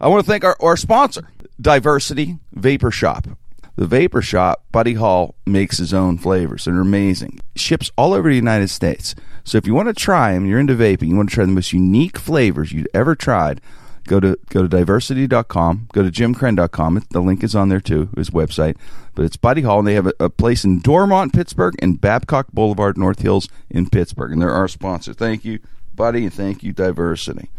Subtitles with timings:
[0.00, 1.28] I want to thank our, our sponsor,
[1.60, 3.26] Diversity Vapor Shop.
[3.76, 6.64] The Vapor Shop, Buddy Hall makes his own flavors.
[6.64, 7.40] They're amazing.
[7.56, 9.16] Ships all over the United States.
[9.42, 11.52] So if you want to try them, you're into vaping, you want to try the
[11.52, 13.60] most unique flavors you've ever tried,
[14.06, 17.04] go to go to diversity.com, go to jimkrenn.com.
[17.10, 18.76] The link is on there too, his website.
[19.14, 22.52] But it's Buddy Hall, and they have a, a place in Dormont, Pittsburgh, and Babcock
[22.52, 24.32] Boulevard, North Hills in Pittsburgh.
[24.32, 25.12] And they're our sponsor.
[25.14, 25.58] Thank you,
[25.94, 27.50] Buddy, and thank you, Diversity.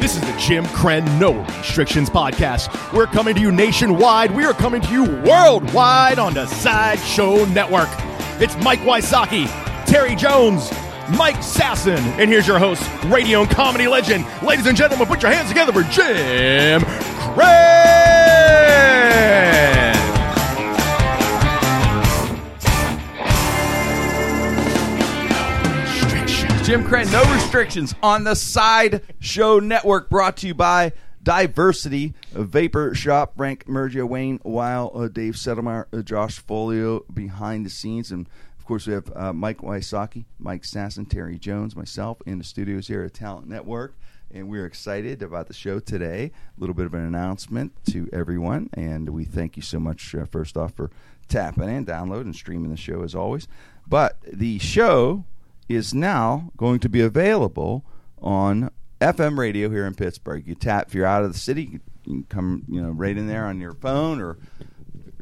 [0.00, 2.92] This is the Jim Krenn No Restrictions Podcast.
[2.92, 4.30] We're coming to you nationwide.
[4.30, 7.88] We are coming to you worldwide on the Sideshow Network.
[8.40, 9.48] It's Mike Wysocki,
[9.86, 10.70] Terry Jones,
[11.10, 14.24] Mike Sasson, and here's your host, radio and comedy legend.
[14.40, 16.82] Ladies and gentlemen, put your hands together for Jim
[17.18, 18.18] Krenn!
[26.68, 32.94] Jim Krenn, no restrictions on the Side Show Network, brought to you by Diversity Vapor
[32.94, 33.34] Shop.
[33.38, 38.66] Frank Mergia, Wayne Weil, uh, Dave Settlemar, uh, Josh Folio behind the scenes, and of
[38.66, 43.02] course we have uh, Mike Wysocki, Mike Sasson, Terry Jones, myself in the studios here
[43.02, 43.94] at Talent Network.
[44.30, 46.32] And we're excited about the show today.
[46.54, 50.26] A little bit of an announcement to everyone, and we thank you so much, uh,
[50.26, 50.90] first off, for
[51.28, 53.48] tapping in, downloading, and streaming the show as always.
[53.86, 55.24] But the show
[55.68, 57.84] is now going to be available
[58.20, 60.46] on FM radio here in Pittsburgh.
[60.46, 63.28] You tap if you're out of the city, you can come you know right in
[63.28, 64.38] there on your phone or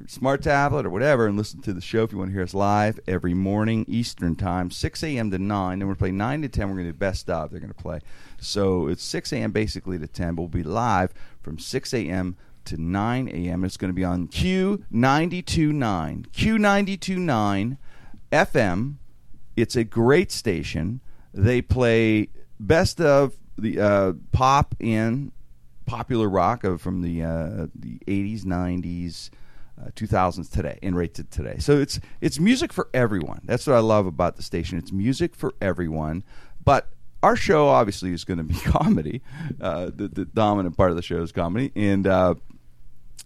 [0.06, 2.55] smart tablet or whatever and listen to the show if you want to hear us
[2.55, 5.30] live every morning Eastern time, 6 a.m.
[5.30, 5.78] to 9.
[5.78, 6.69] Then we're going to play 9 to 10.
[6.69, 7.50] We're going to do best of.
[7.50, 8.00] They're going to play.
[8.39, 9.52] So it's 6 a.m.
[9.52, 12.36] basically to 10, but we'll be live from 6 a.m.
[12.67, 13.64] to 9 a.m.
[13.64, 17.78] It's going to be on Q929, Q929
[18.33, 18.94] FM.
[19.57, 21.01] It's a great station.
[21.33, 22.29] They play
[22.61, 25.33] best of the uh, pop and
[25.87, 29.31] popular rock of from the uh, the 80s, 90s,
[29.81, 31.57] uh, 2000s today and to today.
[31.58, 33.41] So it's it's music for everyone.
[33.45, 34.79] That's what I love about the station.
[34.79, 36.25] It's music for everyone.
[36.64, 36.89] But
[37.23, 39.23] our show obviously is going to be comedy.
[39.61, 42.35] Uh, the, the dominant part of the show is comedy, and uh,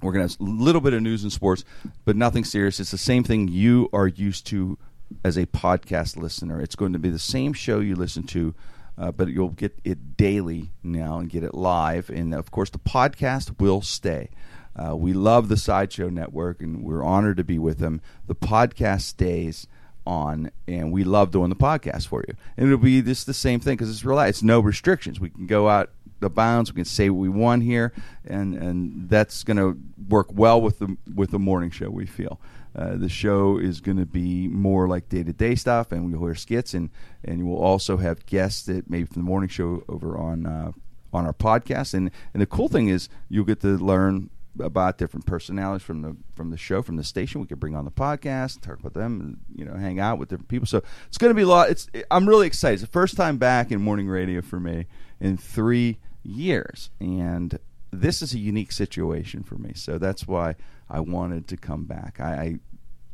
[0.02, 1.64] we're going to have a little bit of news and sports,
[2.04, 2.80] but nothing serious.
[2.80, 4.78] It's the same thing you are used to
[5.24, 6.60] as a podcast listener.
[6.60, 8.54] It's going to be the same show you listen to,
[8.98, 12.10] uh, but you'll get it daily now and get it live.
[12.10, 14.30] And of course, the podcast will stay.
[14.76, 18.00] Uh, we love the Sideshow Network, and we're honored to be with them.
[18.26, 19.66] The podcast stays
[20.06, 22.34] on, and we love doing the podcast for you.
[22.56, 24.18] And it'll be just the same thing because it's real.
[24.20, 25.20] It's no restrictions.
[25.20, 25.90] We can go out
[26.20, 26.70] the bounds.
[26.70, 27.92] We can say what we want here,
[28.24, 29.78] and and that's going to
[30.08, 31.90] work well with the with the morning show.
[31.90, 32.40] We feel.
[32.74, 36.20] Uh, the show is going to be more like day to day stuff, and we'll
[36.20, 36.90] hear skits, and
[37.24, 40.72] and we'll also have guests that maybe from the morning show over on uh,
[41.12, 41.94] on our podcast.
[41.94, 46.16] And and the cool thing is you'll get to learn about different personalities from the
[46.34, 47.40] from the show from the station.
[47.40, 50.28] We could bring on the podcast, talk about them, and you know, hang out with
[50.28, 50.66] different people.
[50.66, 51.70] So it's going to be a lot.
[51.70, 52.74] It's I'm really excited.
[52.74, 54.86] It's the first time back in morning radio for me
[55.20, 57.58] in three years, and
[57.90, 59.72] this is a unique situation for me.
[59.74, 60.56] So that's why
[60.88, 62.20] I wanted to come back.
[62.20, 62.58] I, I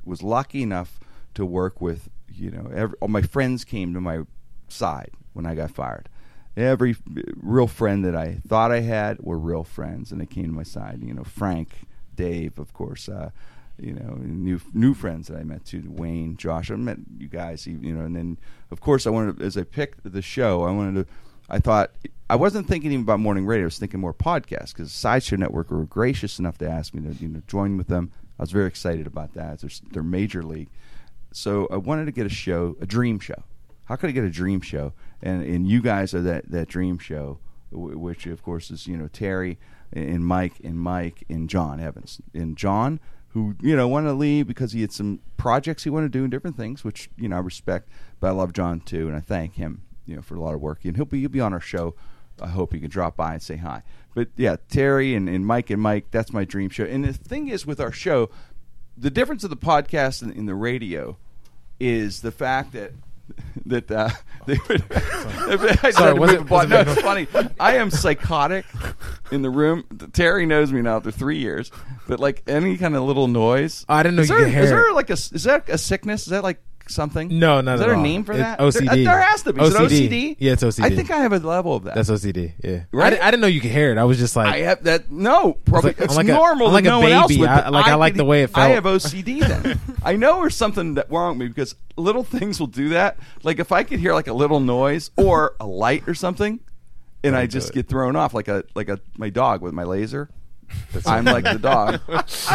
[0.05, 1.01] was lucky enough
[1.35, 4.21] to work with you know every, all my friends came to my
[4.69, 6.09] side when I got fired.
[6.57, 6.97] Every
[7.37, 10.63] real friend that I thought I had were real friends, and they came to my
[10.63, 11.03] side.
[11.03, 13.09] You know, Frank, Dave, of course.
[13.09, 13.31] Uh,
[13.79, 16.71] you know, new new friends that I met too, Wayne, Josh.
[16.71, 18.39] I met you guys, you know, and then
[18.71, 21.13] of course I wanted to, as I picked the show, I wanted to.
[21.49, 21.93] I thought
[22.29, 23.65] I wasn't thinking even about morning radio.
[23.65, 27.15] I was thinking more podcasts because Sideshow Network were gracious enough to ask me to
[27.23, 28.11] you know join with them.
[28.39, 29.61] I was very excited about that.
[29.61, 30.69] They're, they're major league,
[31.33, 33.45] so I wanted to get a show, a dream show.
[33.85, 34.93] How could I get a dream show?
[35.23, 37.39] And and you guys are that that dream show,
[37.71, 39.59] which of course is you know Terry
[39.93, 44.49] and Mike and Mike and John Evans and John who you know wanted to leave
[44.49, 47.37] because he had some projects he wanted to do and different things, which you know
[47.37, 47.89] I respect.
[48.19, 50.61] But I love John too, and I thank him you know for a lot of
[50.61, 50.85] work.
[50.85, 51.95] And he'll be he'll be on our show.
[52.41, 53.83] I hope you can drop by and say hi.
[54.15, 56.85] But yeah, Terry and, and Mike and Mike, that's my dream show.
[56.85, 58.29] And the thing is with our show,
[58.97, 61.17] the difference of the podcast and, and the radio
[61.81, 62.93] is the fact that
[63.67, 64.11] that uh,
[64.47, 64.85] they would.
[64.91, 67.27] I Sorry, was it- was no, it's funny.
[67.59, 68.65] I am psychotic
[69.33, 69.85] in the room.
[70.13, 71.71] Terry knows me now after three years.
[72.07, 74.63] But like any kind of little noise, I didn't know is you there, could hear
[74.63, 76.23] Is there like a is that a sickness?
[76.23, 77.39] Is that like something?
[77.39, 78.03] No, not Is at there a all.
[78.03, 78.59] name for It's that?
[78.59, 78.87] OCD.
[78.87, 79.63] There, there has to be.
[79.63, 80.09] Is it OCD.
[80.09, 80.37] OCD?
[80.39, 80.85] Yeah, it's OCD.
[80.85, 81.95] I think I have a level of that.
[81.95, 82.53] That's OCD.
[82.63, 83.13] Yeah, Right?
[83.13, 83.99] I, di- I didn't know you could hear it.
[83.99, 85.11] I was just like, I have that.
[85.11, 86.69] No, probably like- I'm it's like a- normal.
[86.69, 87.41] I'm like that a no one else baby.
[87.41, 88.67] would, I- but like, I like could- the way it felt.
[88.67, 88.85] I felt.
[89.03, 89.41] have OCD.
[89.41, 93.17] Then I know there's something that wrong with me because little things will do that.
[93.43, 96.61] Like if I could hear like a little noise or a light or something,
[97.25, 100.29] and I just get thrown off like a like a my dog with my laser.
[101.07, 102.01] I'm like the dog.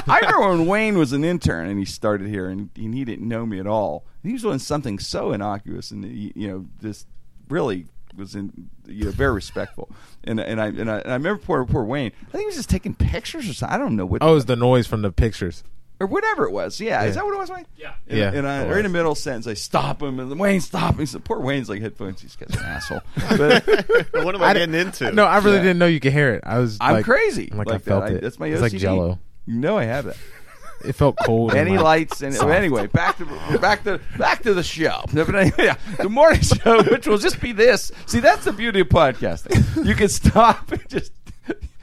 [0.08, 3.28] I remember when Wayne was an intern and he started here and, and he didn't
[3.28, 4.06] know me at all.
[4.24, 7.08] He was doing something so innocuous and he, you know just
[7.50, 9.90] really was in you know very respectful.
[10.24, 12.12] And and I and I, and I remember poor poor Wayne.
[12.28, 13.76] I think he was just taking pictures or something.
[13.76, 15.64] I don't know what oh, it was the noise from the pictures.
[16.02, 16.80] Or whatever it was.
[16.80, 17.66] Yeah, is that what it was, Wayne?
[17.78, 17.94] Yeah.
[18.08, 20.60] And, Yeah, And I, it right in the middle sentence, I stop him and Wayne
[20.60, 21.00] stop him.
[21.00, 22.22] He said, "Poor Wayne's like headphones.
[22.22, 23.02] He's got an asshole."
[23.38, 25.12] But what am I, getting into?
[25.12, 25.64] No, I really Yeah.
[25.64, 26.44] didn't know you could hear it.
[26.46, 26.78] I was.
[26.82, 27.50] I'm like- crazy.
[27.54, 28.12] Like, like I felt that.
[28.14, 28.22] I- it.
[28.22, 29.20] that's my It's like Jello.
[29.46, 30.18] You know I have that.
[30.84, 31.52] It felt cold.
[31.56, 32.52] and, Any like, lights and soft.
[32.52, 33.26] anyway, back to
[33.60, 35.04] back to back to the show.
[35.14, 37.92] No, but anyway, yeah, the morning show, which will just be this.
[38.08, 39.86] See, that's the beauty of podcasting.
[39.86, 41.12] You can stop and just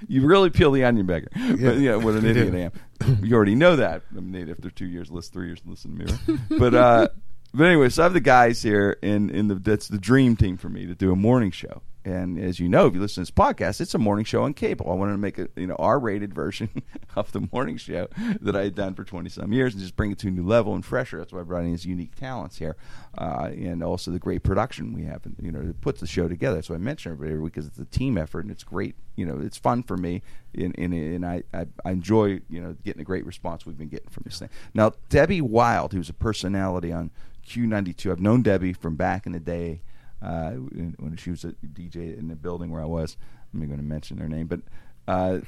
[0.08, 1.24] you really peel the onion back.
[1.34, 2.54] But yeah, what an idiot.
[2.54, 3.24] I am.
[3.24, 4.02] You already know that.
[4.16, 6.12] I'm Nate after two years, list three years, listen to me.
[6.28, 6.58] Right?
[6.58, 7.08] But uh,
[7.54, 10.56] but anyway, so I have the guys here, in in the that's the dream team
[10.56, 11.82] for me to do a morning show.
[12.04, 14.54] And as you know, if you listen to this podcast, it's a morning show on
[14.54, 14.90] cable.
[14.90, 16.70] I wanted to make a you know R-rated version
[17.16, 18.08] of the morning show
[18.40, 20.46] that I had done for twenty some years, and just bring it to a new
[20.46, 21.18] level and fresher.
[21.18, 22.76] That's why I brought in these unique talents here,
[23.16, 25.22] uh, and also the great production we have.
[25.42, 26.56] You know, to put the show together.
[26.56, 28.94] That's why I mention everybody every week because it's a team effort and it's great.
[29.16, 30.22] You know, it's fun for me,
[30.54, 33.88] and and, and I, I I enjoy you know getting a great response we've been
[33.88, 34.50] getting from this thing.
[34.72, 37.10] Now, Debbie Wild, who's a personality on
[37.46, 39.82] Q92, I've known Debbie from back in the day
[40.22, 43.16] uh, when she was a DJ in the building where I was.
[43.52, 44.60] I'm not going to mention her name, but
[45.06, 45.40] uh,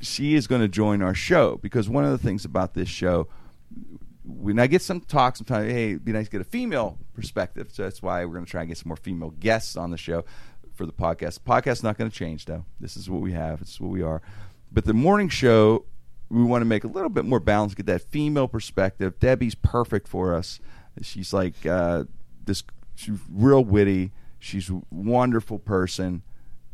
[0.00, 3.28] she is going to join our show because one of the things about this show,
[4.24, 7.70] when I get some talk sometimes, hey, it'd be nice to get a female perspective.
[7.72, 9.96] So that's why we're going to try and get some more female guests on the
[9.96, 10.24] show
[10.74, 11.40] for the podcast.
[11.40, 12.64] Podcast's not going to change, though.
[12.80, 13.62] This is what we have.
[13.62, 14.22] Is what we are.
[14.70, 15.84] But the morning show,
[16.28, 19.18] we want to make a little bit more balance, get that female perspective.
[19.18, 20.60] Debbie's perfect for us.
[21.00, 22.04] She's like uh,
[22.44, 22.62] this.
[22.94, 24.12] She's real witty.
[24.38, 26.22] She's a wonderful person.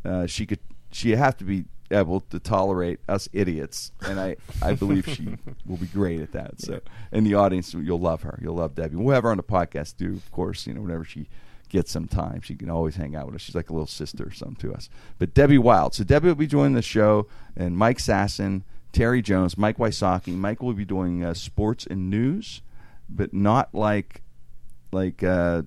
[0.03, 0.59] Uh, she could.
[0.91, 5.77] She have to be able to tolerate us idiots, and I, I believe she will
[5.77, 6.61] be great at that.
[6.61, 6.81] So,
[7.11, 8.39] in the audience, you'll love her.
[8.41, 8.95] You'll love Debbie.
[8.95, 10.67] We'll have her on the podcast too, of course.
[10.67, 11.27] You know, whenever she
[11.69, 13.41] gets some time, she can always hang out with us.
[13.41, 14.89] She's like a little sister or something to us.
[15.17, 15.93] But Debbie Wild.
[15.93, 20.35] So Debbie will be joining the show, and Mike Sasson, Terry Jones, Mike Wysocki.
[20.35, 22.61] Mike will be doing uh, sports and news,
[23.07, 24.21] but not like
[24.91, 25.63] like uh,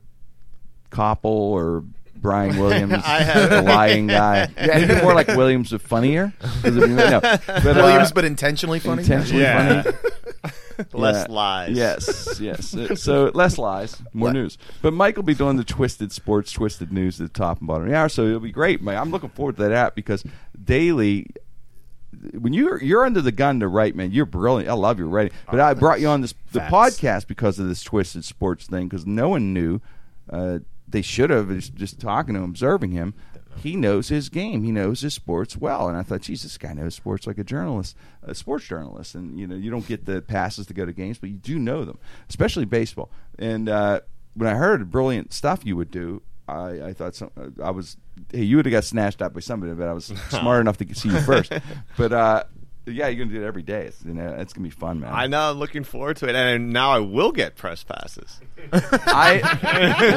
[0.92, 1.82] Koppel or
[2.16, 4.48] Brian Williams, the lying guy.
[4.56, 6.32] Yeah, maybe more like Williams, but funnier.
[6.40, 9.02] 'Cause if you- no, but, uh, Williams, but intentionally funny.
[9.02, 9.82] intentionally Yeah.
[9.82, 9.96] funny.
[10.92, 11.34] Less Yeah.
[11.34, 11.70] lies.
[11.76, 12.74] Yes, yes.
[12.74, 14.34] Uh, So less lies, more What?
[14.34, 14.56] news.
[14.80, 17.84] But Mike will be doing the twisted sports, twisted news at the top and bottom
[17.84, 18.08] of the hour.
[18.08, 18.82] So it'll be great.
[18.82, 18.96] Mike.
[18.96, 20.24] I'm looking forward to that app because
[20.64, 21.26] daily.
[22.38, 24.68] When you're you're under the gun to write, man, you're brilliant.
[24.70, 25.32] I love your writing.
[25.50, 26.72] But I brought you on this the Facts.
[26.72, 29.80] podcast because of this twisted sports thing because no one knew.
[30.30, 30.60] Uh,
[30.92, 33.14] they should have just, just talking to him, observing him.
[33.56, 34.64] He knows his game.
[34.64, 35.88] He knows his sports well.
[35.88, 39.14] And I thought, geez, this guy knows sports like a journalist, a sports journalist.
[39.14, 41.58] And you know, you don't get the passes to go to games, but you do
[41.58, 41.98] know them,
[42.30, 43.10] especially baseball.
[43.38, 44.00] And uh,
[44.34, 47.96] when I heard brilliant stuff you would do, I, I thought some, uh, I was,
[48.32, 50.94] hey, you would have got snatched up by somebody, but I was smart enough to
[50.94, 51.52] see you first.
[51.96, 52.44] But uh,
[52.86, 53.86] yeah, you're gonna do it every day.
[53.86, 55.12] It's, you know, it's gonna be fun, man.
[55.12, 55.50] I know.
[55.50, 58.40] I'm looking forward to it, and now I will get press passes.
[58.72, 59.40] I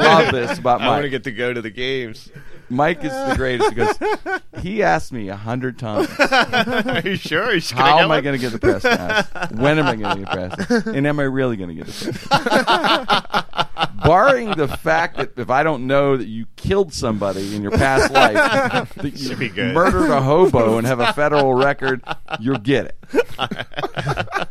[0.00, 2.30] love this about I want to get to go to the games.
[2.68, 7.52] Mike is the greatest because he asked me a hundred times, Are you sure?
[7.54, 8.24] He's gonna "How get am I one?
[8.32, 9.52] to get the press pass?
[9.52, 10.86] When am I to get the press pass?
[10.88, 15.50] And am I really going to get the press pass?" Barring the fact that if
[15.50, 19.48] I don't know that you killed somebody in your past life, that you Should be
[19.48, 19.74] good.
[19.74, 22.02] murdered a hobo and have a federal record,
[22.40, 24.48] you'll get it.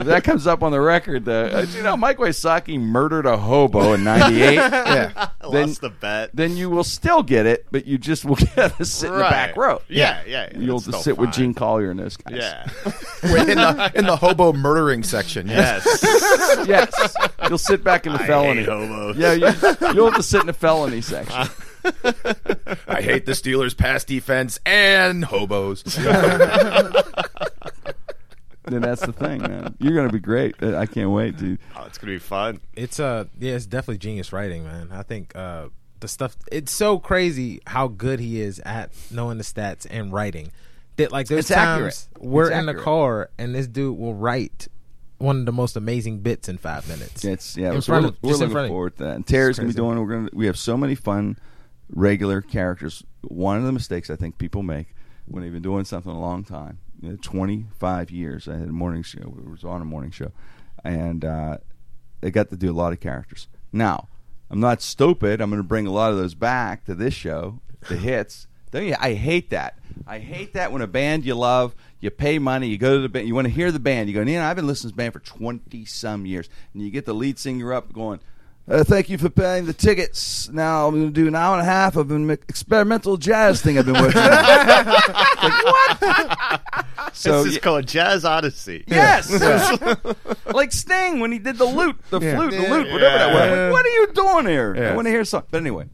[0.00, 3.92] If that comes up on the record, though, you know, Mike Wysocki murdered a hobo
[3.94, 4.54] in '98.
[4.58, 5.28] Yeah.
[5.50, 6.30] Then- lost the bet.
[6.34, 9.20] then you will still get it, but you just will get to sit in the
[9.20, 9.80] back row.
[9.88, 11.40] Yeah, yeah, yeah, You'll that's just still sit with fine.
[11.40, 12.34] Gene Collier and those guys.
[12.36, 12.68] yeah.
[13.22, 15.46] We're in the in the hobo murdering section.
[15.48, 15.86] Yes.
[16.02, 16.66] yes.
[16.68, 17.16] yes.
[17.48, 18.60] You'll sit back in the I felony.
[18.60, 19.16] hate hobos.
[19.16, 19.46] Yeah, you,
[19.94, 21.48] you'll have to sit in the felony section.
[22.86, 25.82] I hate the Steelers' pass defense and hobos.
[28.70, 29.74] Then that's the thing, man.
[29.78, 30.62] You're going to be great.
[30.62, 31.58] I can't wait, dude.
[31.76, 32.60] Oh, it's gonna be fun.
[32.74, 34.88] It's uh yeah, it's definitely genius writing, man.
[34.92, 35.68] I think uh
[36.00, 40.52] the stuff it's so crazy how good he is at knowing the stats and writing.
[40.96, 41.92] That like there's It's accurate.
[41.94, 44.68] times we're It's in the car and this dude will write
[45.18, 47.24] one of the most amazing bits in five minutes.
[47.24, 47.72] It's yeah.
[47.72, 49.16] In so front we're, of- we're just in looking front of forward to that.
[49.16, 49.98] And Terry's gonna be doing.
[50.00, 50.28] We're gonna.
[50.32, 51.36] We have so many fun
[51.90, 53.02] regular characters.
[53.22, 54.94] One of the mistakes I think people make
[55.26, 56.78] when they've been doing something a long time,
[57.22, 58.48] twenty five years.
[58.48, 59.34] I had a morning show.
[59.38, 60.32] It was on a morning show,
[60.84, 61.58] and uh,
[62.20, 63.48] they got to do a lot of characters.
[63.72, 64.08] Now,
[64.50, 65.40] I'm not stupid.
[65.40, 68.46] I'm going to bring a lot of those back to this show, the hits.
[68.70, 68.96] Don't you?
[68.98, 69.78] I hate that.
[70.06, 73.08] I hate that when a band you love, you pay money, you go to the
[73.08, 74.08] band, you want to hear the band.
[74.08, 76.90] You go, Nina, I've been listening to this band for twenty some years, and you
[76.90, 78.20] get the lead singer up going.
[78.68, 80.50] Uh, thank you for paying the tickets.
[80.50, 83.78] Now I'm going to do an hour and a half of an experimental jazz thing
[83.78, 84.28] I've been working on.
[85.40, 86.84] Like, what?
[87.14, 88.84] So this is yeah- called Jazz Odyssey.
[88.86, 89.30] Yes,
[90.52, 93.50] like Sting when he did the lute, the flute, the lute, whatever that was.
[93.50, 94.90] Like, what are you doing here?
[94.90, 95.48] I want to hear something.
[95.50, 95.86] But anyway,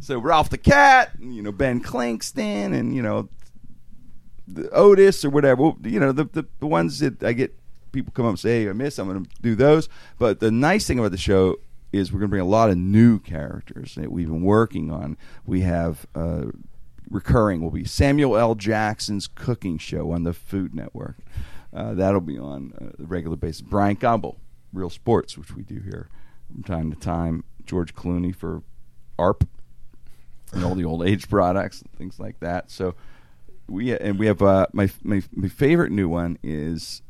[0.00, 3.28] so Ralph the Cat, and, you know Ben Clinkston, and you know
[4.48, 5.72] the Otis or whatever.
[5.84, 7.54] You know the, the the ones that I get
[7.92, 9.88] people come up and say, "Hey, I miss." I'm going to do those.
[10.18, 11.56] But the nice thing about the show
[11.92, 15.16] is we're going to bring a lot of new characters that we've been working on.
[15.46, 16.06] We have.
[16.14, 16.46] Uh,
[17.10, 18.54] recurring will be Samuel L.
[18.54, 21.16] Jackson's cooking show on the Food Network.
[21.72, 23.62] Uh, that'll be on a regular basis.
[23.62, 24.36] Bryant Gumbel,
[24.72, 26.08] Real Sports, which we do here
[26.52, 27.44] from time to time.
[27.64, 28.62] George Clooney for
[29.18, 29.44] ARP
[30.52, 32.70] and all the old age products and things like that.
[32.70, 32.94] So
[33.68, 37.02] we and we have uh, my, my my favorite new one is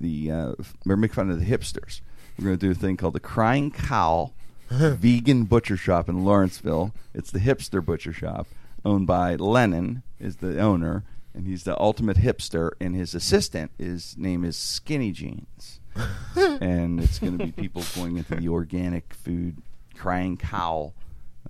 [0.00, 0.52] the uh,
[0.84, 2.00] we're making fun of the hipsters.
[2.38, 4.32] We're going to do a thing called the Crying Cow
[4.70, 6.92] Vegan Butcher Shop in Lawrenceville.
[7.14, 8.46] It's the hipster butcher shop
[8.84, 12.70] owned by Lennon is the owner, and he's the ultimate hipster.
[12.80, 15.80] And his assistant, his name is Skinny Jeans,
[16.36, 19.62] and it's going to be people going into the organic food
[19.96, 20.92] Crying Cow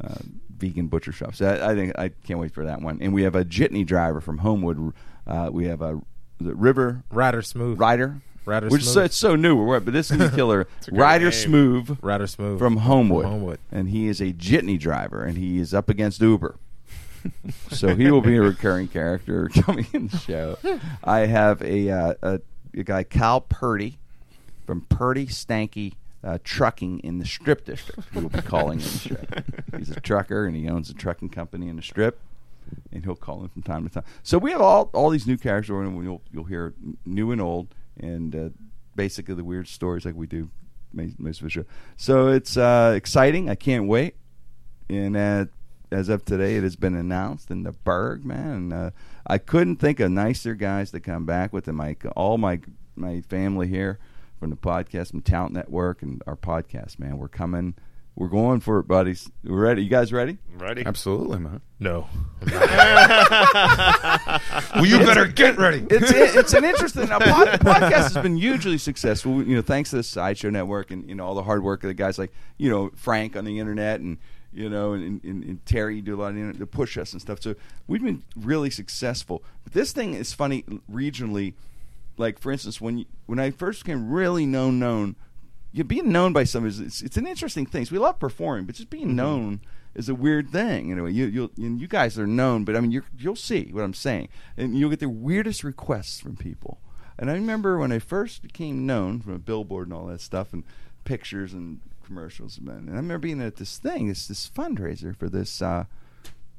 [0.01, 0.15] uh,
[0.57, 1.35] vegan butcher shop.
[1.35, 2.99] So I, I think I can't wait for that one.
[3.01, 4.93] And we have a jitney driver from Homewood.
[5.27, 6.01] Uh, we have a
[6.41, 7.81] the River Rider Smooth.
[7.81, 8.21] Rider.
[8.47, 10.69] Rider which is so, it's so new, but this is the killer.
[10.89, 11.33] a Rider.
[11.33, 13.25] Smooth Rider Smooth from Homewood.
[13.25, 13.59] From Homewood.
[13.73, 16.57] and he is a jitney driver, and he is up against Uber.
[17.71, 20.59] so he will be a recurring character coming in the show.
[21.03, 22.41] I have a uh, a,
[22.75, 23.99] a guy Cal Purdy
[24.65, 28.99] from Purdy Stanky uh, Trucking in the Strip District who will be calling in the
[28.99, 29.77] show.
[29.77, 32.21] He's a trucker and he owns a trucking company in the Strip.
[32.91, 34.03] And he'll call in from time to time.
[34.25, 36.75] So we have all all these new characters, and you'll you'll hear
[37.05, 38.49] new and old, and uh,
[38.95, 40.51] basically the weird stories like we do
[40.93, 41.65] most of the show.
[41.97, 43.51] So it's uh, exciting.
[43.51, 44.15] I can't wait.
[44.89, 45.17] And
[45.91, 48.51] as of today, it has been announced in the Burgh, man.
[48.51, 48.91] And, uh,
[49.27, 51.77] I couldn't think of nicer guys to come back with them.
[51.77, 52.61] My all my
[52.95, 53.99] my family here
[54.39, 57.19] from the podcast, from Talent Network, and our podcast, man.
[57.19, 57.75] We're coming.
[58.17, 59.31] We're going for it, buddies.
[59.45, 59.85] We're ready.
[59.85, 60.39] You guys ready?
[60.57, 60.85] Ready?
[60.87, 61.61] Absolutely, man.
[61.79, 62.09] No.
[64.75, 65.87] Well, you better get ready.
[65.89, 69.43] it's it's an interesting now, pod, podcast has been hugely successful.
[69.43, 71.89] You know, thanks to the Sideshow Network and you know all the hard work of
[71.89, 74.19] the guys like you know Frank on the internet and
[74.53, 77.13] you know and, and, and Terry do a lot of the internet to push us
[77.13, 77.41] and stuff.
[77.41, 77.55] So
[77.87, 79.43] we've been really successful.
[79.65, 81.55] But this thing is funny regionally.
[82.19, 85.17] Like for instance, when you, when I first became really known known,
[85.77, 87.85] you being known by somebody is it's, it's an interesting thing.
[87.85, 89.61] So we love performing, but just being known
[89.95, 90.91] is a weird thing.
[90.91, 93.93] Anyway, you you you guys are known, but I mean, you're, you'll see what I'm
[93.93, 96.81] saying, and you'll get the weirdest requests from people.
[97.19, 100.55] And I remember when I first became known from a billboard and all that stuff,
[100.55, 100.65] and
[101.05, 102.57] pictures and commercials.
[102.57, 105.85] And I remember being at this thing, this this fundraiser for this uh,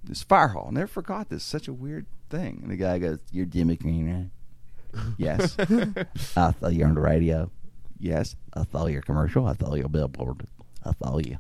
[0.04, 0.70] this fire hall.
[0.72, 1.44] Never forgot this.
[1.44, 2.60] Such a weird thing.
[2.62, 4.32] And the guy goes, "You're Jimmy Green,
[4.94, 5.56] right?" yes.
[6.38, 7.50] I thought you're on the radio.
[8.00, 8.36] Yes.
[8.54, 9.46] I saw your commercial.
[9.48, 10.48] I saw your billboard.
[10.86, 11.38] I saw you.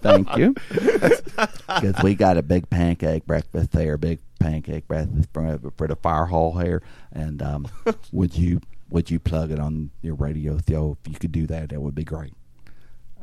[0.00, 0.54] Thank you.
[0.70, 6.26] Because we got a big pancake breakfast there, big pancake breakfast for, for the fire
[6.26, 6.82] hall here.
[7.12, 7.68] And um,
[8.12, 10.96] would you would you plug it on your radio show?
[11.04, 12.32] If you could do that, that would be great.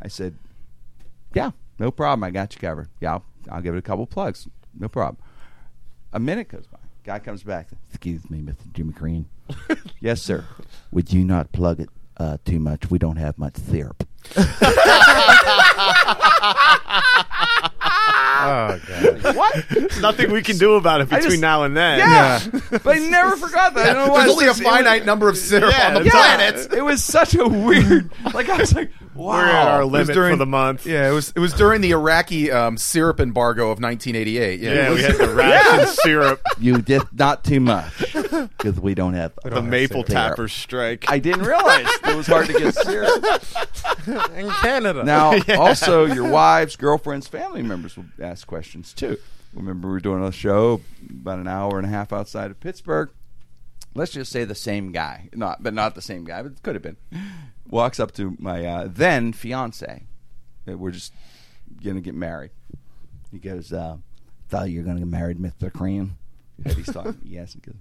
[0.01, 0.35] I said,
[1.33, 2.23] yeah, no problem.
[2.23, 2.89] I got you covered.
[2.99, 4.47] Yeah, I'll, I'll give it a couple plugs.
[4.77, 5.17] No problem.
[6.13, 6.79] A minute goes by.
[7.03, 7.69] Guy comes back.
[7.89, 8.71] Excuse me, Mr.
[8.73, 9.25] Jimmy Green.
[9.99, 10.45] yes, sir.
[10.91, 12.91] Would you not plug it uh, too much?
[12.91, 14.07] We don't have much syrup.
[18.47, 19.35] Oh god.
[19.35, 19.65] What?
[19.69, 21.99] There's nothing we can do about it between just- now and then.
[21.99, 22.41] Yeah,
[22.83, 23.89] but I never forgot that.
[23.89, 25.87] I don't know why There's only a just- it was- finite number of syrup Yeah,
[25.87, 26.11] on the yeah.
[26.11, 26.73] planet.
[26.81, 28.09] It was such a weird.
[28.33, 29.31] Like I was like, wow.
[29.37, 30.85] We're at our was limit during- for the month.
[30.85, 34.59] Yeah, it was it was during the Iraqi um, syrup embargo of 1988.
[34.59, 38.93] Yeah, Yeah, was- we had the ration syrup, You did not too much because we
[38.95, 40.07] don't have the maple syrup.
[40.07, 41.05] tapper strike.
[41.09, 43.23] I didn't realize it was hard to get syrup.
[44.35, 45.03] In Canada.
[45.03, 49.17] Now, also, your wives, girlfriends, family members will ask questions too.
[49.53, 53.09] Remember, we were doing a show about an hour and a half outside of Pittsburgh,
[53.93, 56.75] let's just say the same guy, not but not the same guy, but it could
[56.75, 56.97] have been.
[57.67, 60.05] Walks up to my uh, then fiance.
[60.67, 61.13] Uh, We're just
[61.83, 62.51] gonna get married.
[63.31, 63.97] He goes, uh,
[64.49, 66.17] "Thought you were gonna get married, Mister Cream."
[66.65, 67.17] Eddie's talking.
[67.23, 67.75] yes, he goes.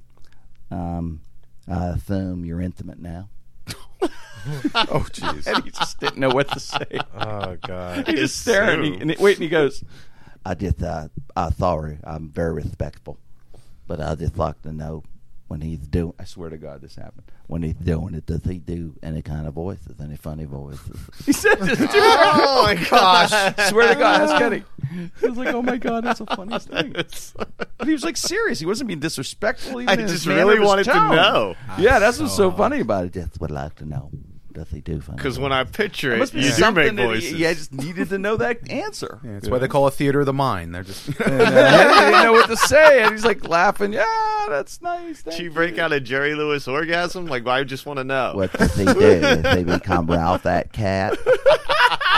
[0.70, 1.20] Um,
[1.68, 3.28] I assume you're intimate now.
[4.74, 5.46] Oh, jeez.
[5.54, 6.98] And he just didn't know what to say.
[7.14, 8.08] Oh god.
[8.08, 8.84] He's just staring.
[8.84, 9.84] He, and he, wait, and he goes,
[10.44, 11.98] I just, uh, I'm sorry.
[12.04, 13.18] I'm very respectful,
[13.86, 15.02] but I just like to know
[15.48, 16.14] when he's doing.
[16.18, 17.24] I swear to God, this happened.
[17.48, 20.00] When he's doing it, does he do any kind of voices?
[20.00, 20.96] Any funny voices?
[21.26, 21.76] He said this.
[21.78, 21.88] to me.
[21.92, 23.30] Oh my gosh!
[23.68, 24.62] swear to God, that's Kenny.
[25.22, 26.92] I was like, oh my God, that's the funniest thing.
[26.92, 28.60] But he was like serious.
[28.60, 29.80] He wasn't being disrespectful.
[29.82, 31.16] Even I in his just manner really of his wanted to tone.
[31.16, 33.12] know Yeah, that's what's so funny about it.
[33.12, 34.10] just would like to know.
[34.52, 35.16] Does he do funny?
[35.16, 37.30] because when I picture It it, you do something make that voices.
[37.30, 39.20] he, he just needed to know that answer.
[39.22, 40.74] That's why they call it theater of the mind.
[40.74, 41.06] They're just.
[41.08, 43.92] And, uh, he didn't know what to say, and he's like laughing.
[43.92, 45.22] Yeah, that's nice.
[45.22, 47.26] Did she you." break out a Jerry Lewis orgasm?
[47.26, 48.32] Like, I just want to know.
[48.34, 49.20] What does he do?
[49.20, 51.16] Does he become Ralph that cat?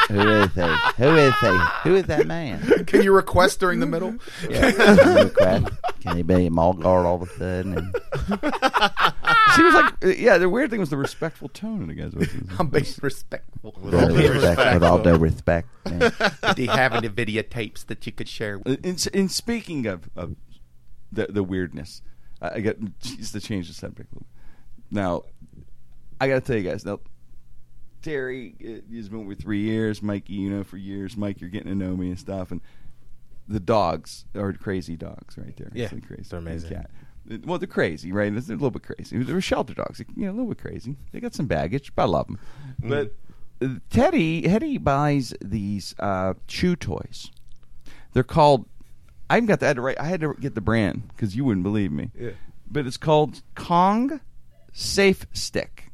[0.08, 0.60] Who is he?
[0.98, 1.58] Who is he?
[1.84, 2.84] Who is that man?
[2.86, 4.14] Can you request during the middle?
[4.48, 4.70] Yeah.
[4.72, 5.66] Can he request-
[6.00, 7.78] Can he be a mall guard all of a sudden?
[7.78, 7.94] And
[9.56, 10.38] She was like, uh, yeah.
[10.38, 12.30] The weird thing was the respectful tone of the guy's voice.
[12.58, 13.74] I'm being respectful.
[13.80, 14.74] With all really due respect, respect.
[14.74, 15.68] with all due respect.
[15.86, 16.52] yeah.
[16.54, 18.60] Do you have any videotapes that you could share?
[18.66, 20.36] Uh, In, in speaking of, of
[21.10, 22.02] the the weirdness,
[22.40, 24.12] I, I got just to change the subject.
[24.12, 24.26] a little.
[24.90, 25.22] Now,
[26.20, 26.84] I got to tell you guys.
[26.84, 27.00] Now,
[28.02, 30.02] Terry uh, has been with three years.
[30.02, 31.16] Mikey, you know, for years.
[31.16, 32.50] Mike, you're getting to know me and stuff.
[32.50, 32.60] And
[33.48, 35.70] the dogs are crazy dogs, right there.
[35.74, 36.24] Yeah, It's like crazy.
[36.30, 36.70] they're amazing.
[36.70, 36.90] Cat.
[37.44, 38.32] Well, they're crazy, right?
[38.32, 39.16] They're a little bit crazy.
[39.18, 40.96] They were shelter dogs, you know, a little bit crazy.
[41.12, 42.38] They got some baggage, but I love them.
[42.80, 43.14] But
[43.62, 47.30] uh, Teddy, Teddy buys these uh, chew toys.
[48.12, 48.66] They're called.
[49.30, 49.98] I even got that right.
[49.98, 52.10] I had to get the brand because you wouldn't believe me.
[52.18, 52.30] Yeah.
[52.70, 54.20] But it's called Kong
[54.72, 55.90] Safe Stick,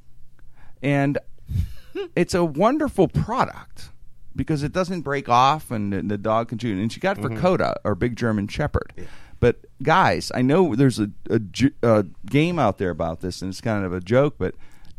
[0.82, 1.18] and
[2.16, 3.90] it's a wonderful product
[4.34, 6.68] because it doesn't break off and the, the dog can chew.
[6.68, 6.80] it.
[6.80, 8.92] And she got it for Coda, our big German Shepherd.
[9.40, 11.40] But guys, I know there's a, a,
[11.82, 14.54] a game out there about this, and it's kind of a joke, but.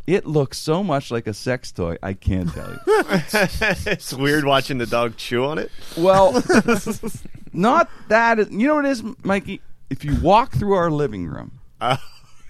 [0.07, 1.97] It looks so much like a sex toy.
[2.01, 2.79] I can't tell you.
[2.87, 5.69] it's weird watching the dog chew on it.
[5.95, 6.31] Well,
[7.53, 8.51] not that.
[8.51, 9.61] You know what it is, Mikey?
[9.91, 11.97] If you walk through our living room, Uh,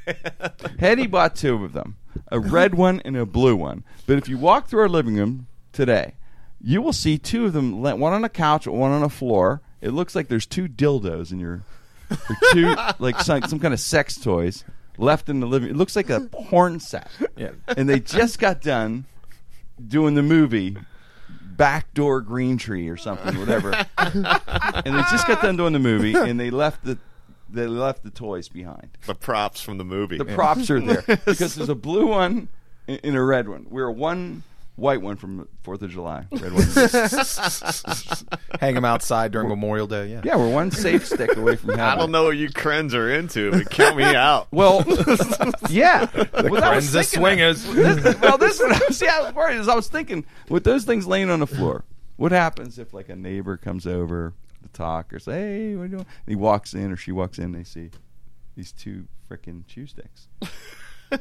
[0.79, 1.97] Hetty bought two of them,
[2.31, 3.83] a red one and a blue one.
[4.07, 6.13] But if you walk through our living room today,
[6.61, 9.61] you will see two of them, one on a couch, one on a floor.
[9.81, 11.63] It looks like there's two dildos in your,
[12.11, 14.63] or two like some, some kind of sex toys
[14.97, 15.67] left in the living.
[15.69, 15.75] Room.
[15.75, 17.09] It looks like a porn set.
[17.35, 17.51] Yeah.
[17.67, 19.05] And they just got done
[19.85, 20.77] doing the movie
[21.59, 23.73] Backdoor Green Tree or something, whatever.
[23.97, 24.15] and
[24.95, 26.97] they just got done doing the movie, and they left the
[27.51, 28.89] they left the toys behind.
[29.07, 30.17] the props from the movie.
[30.17, 32.47] The props are there because there's a blue one
[32.87, 33.65] and and a red one.
[33.69, 34.43] We're one
[34.79, 36.25] white one from Fourth of July.
[36.31, 36.63] Red one.
[38.59, 40.07] Hang them outside during Memorial Day.
[40.07, 40.21] Yeah.
[40.23, 41.81] yeah, we're one safe stick away from having.
[41.81, 44.47] I don't know what you Krenns are into, but count me out.
[44.59, 44.83] Well,
[45.69, 46.07] yeah.
[46.33, 47.63] well, I was Friends of thinking swingers.
[47.65, 49.57] this- well, this is what I was, yeah, I was worried.
[49.57, 51.83] Is I was thinking with those things laying on the floor,
[52.17, 55.85] what happens if like a neighbor comes over to talk or say, "Hey, what are
[55.85, 57.91] you doing?" And he walks in or she walks in, and they see
[58.55, 60.27] these two freaking chew sticks.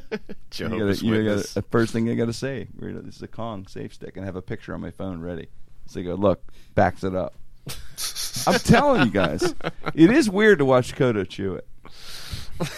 [0.57, 1.53] You gotta, you Witness.
[1.53, 3.93] gotta, the first thing I got to say, you know, this is a Kong safe
[3.93, 5.47] stick, and I have a picture on my phone ready.
[5.85, 6.41] So you go, look,
[6.75, 7.35] backs it up.
[8.47, 9.53] I'm telling you guys,
[9.93, 11.67] it is weird to watch Kodo chew it.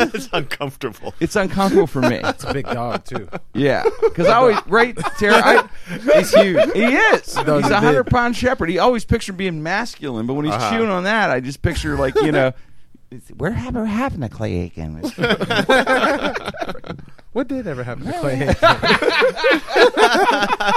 [0.00, 1.14] it's uncomfortable.
[1.20, 2.16] It's uncomfortable for me.
[2.24, 3.28] It's a big dog too.
[3.54, 5.34] Yeah, because I always right, Terry.
[5.34, 5.68] I,
[6.14, 6.72] He's huge.
[6.72, 7.34] he is.
[7.34, 8.68] dog's He's a hundred pound shepherd.
[8.70, 10.70] He always pictured being masculine, but when he's Uh-huh.
[10.76, 12.52] chewing on that, I just picture like you know,
[13.36, 15.02] Where happened, what happened to Clay Aiken?
[17.32, 18.48] What did ever happen to Clay?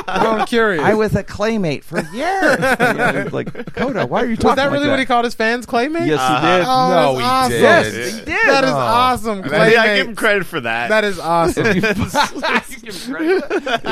[0.08, 0.84] I'm curious.
[0.84, 2.12] I was a Claymate for years.
[2.22, 4.08] Yeah, like Kodo.
[4.08, 4.50] Why are you talking?
[4.50, 6.08] was that like really what he called his fans, Claymate?
[6.08, 6.66] Yes, he did.
[6.68, 7.52] Oh, No, that's he awesome.
[7.52, 7.62] did.
[7.62, 8.48] Yes, he did.
[8.48, 8.78] That is Oh.
[8.78, 9.40] awesome.
[9.46, 10.90] I, mean, I give him credit for that.
[10.90, 11.66] That is awesome.
[11.66, 11.84] if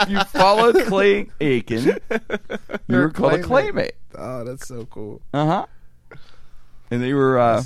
[0.10, 1.84] you followed Clay Aiken,
[2.88, 3.72] you were a called a Claymate.
[3.74, 3.92] Claymate.
[4.16, 5.22] oh, that's so cool.
[5.34, 5.66] Uh huh.
[6.92, 7.64] And they were uh,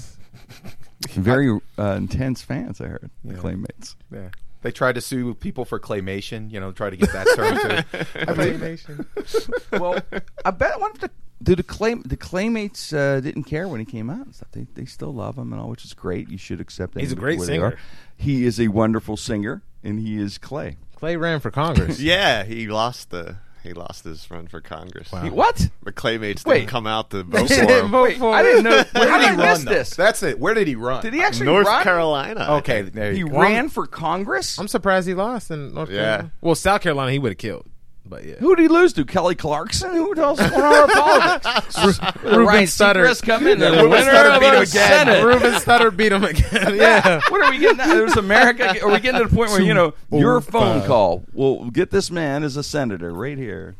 [1.12, 2.80] very uh, intense fans.
[2.82, 3.40] I heard the Yeah.
[3.40, 3.96] Claymates.
[4.12, 4.30] Yeah.
[4.62, 7.98] They tried to sue people for claymation, you know, try to get that term too.
[8.34, 9.80] Claymation.
[9.80, 10.00] Well,
[10.46, 11.12] I bet one of the
[11.42, 14.48] do the clay the Claymates uh, didn't care when he came out and stuff.
[14.52, 16.30] They they still love him and all, which is great.
[16.30, 17.02] You should accept that.
[17.02, 17.78] He's a great where singer.
[18.16, 20.78] He is a wonderful singer, and he is Clay.
[20.96, 22.00] Clay ran for Congress.
[22.02, 25.10] yeah, he lost the he lost his run for Congress.
[25.22, 25.70] He- what?
[25.84, 26.60] The Claymates Wait.
[26.60, 27.90] didn't come out to vote for him.
[27.92, 28.84] vote Wait, for I didn't know.
[28.94, 29.66] Where How did he miss run?
[29.66, 29.96] This?
[29.96, 30.40] That's it.
[30.40, 31.02] Where did he run?
[31.02, 31.56] Did he actually run?
[31.56, 31.84] North run?
[31.84, 32.48] Carolina.
[32.58, 32.94] Okay, think.
[32.96, 33.40] there He go.
[33.40, 34.58] ran for Congress.
[34.60, 35.96] I'm surprised he lost in North Yeah.
[36.04, 36.32] Carolina.
[36.42, 37.66] Well, South Carolina, he would have killed.
[38.06, 38.36] But yeah.
[38.36, 39.06] Who did he lose to?
[39.06, 39.92] Kelly Clarkson?
[39.92, 42.00] Who else won our politics?
[42.22, 43.06] Ruben Ryan Studdard.
[43.06, 43.60] Seacrest come in.
[43.60, 44.66] The Ruben winner Studdard of beat him again.
[44.68, 45.24] Senate.
[45.24, 46.76] Ruben Studdard beat him again.
[46.76, 47.22] yeah.
[47.30, 47.80] What are we getting?
[47.80, 47.88] At?
[47.88, 48.82] There's America.
[48.82, 50.88] Are we getting to the point where you know your phone five.
[50.88, 53.76] call will get this man as a senator right here?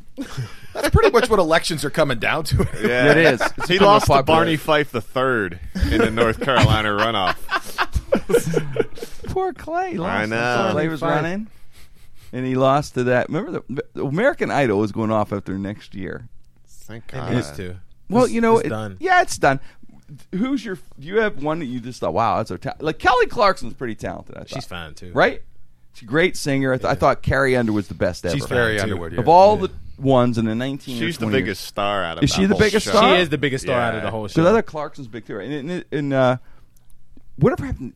[0.74, 2.68] That's pretty much what elections are coming down to.
[2.84, 3.12] Yeah.
[3.12, 3.42] It is.
[3.58, 4.24] It's he lost to.
[4.24, 5.60] Barney Fife the third
[5.92, 7.38] in the North Carolina runoff.
[9.28, 9.96] Poor Clay.
[9.96, 10.12] Lost.
[10.12, 10.70] I know.
[10.72, 11.22] Clay was Fight.
[11.22, 11.48] running,
[12.34, 13.30] and he lost to that.
[13.30, 16.28] Remember the, the American Idol was going off after next year.
[16.68, 17.34] Thank It God.
[17.34, 17.78] needs to.
[18.10, 18.98] Well, It's- you know, it's it- done.
[19.00, 19.62] Yeah, it's done.
[20.36, 20.76] Who's your?
[21.00, 22.84] Do you have one that you just thought, wow, that's so talented?
[22.86, 24.36] Like Kelly Clarkson's pretty talented.
[24.36, 24.50] I thought.
[24.50, 25.12] She's fine too.
[25.14, 25.42] right?
[25.94, 26.74] She's a great singer.
[26.74, 28.36] I, th- I thought Carrie Underwood was the best ever.
[28.36, 28.80] She's very.
[28.80, 29.14] Underwood.
[29.14, 29.20] Yeah.
[29.22, 31.00] of all the ones in the nineteen.
[31.00, 32.92] She's the 20 biggest star out of Is that she the biggest show.
[32.92, 33.16] star?
[33.16, 34.48] She is the biggest star out of the whole Because show.
[34.48, 35.40] I thought Clarkson's big too.
[35.40, 36.38] And, and, and uh,
[37.38, 37.94] whatever happened,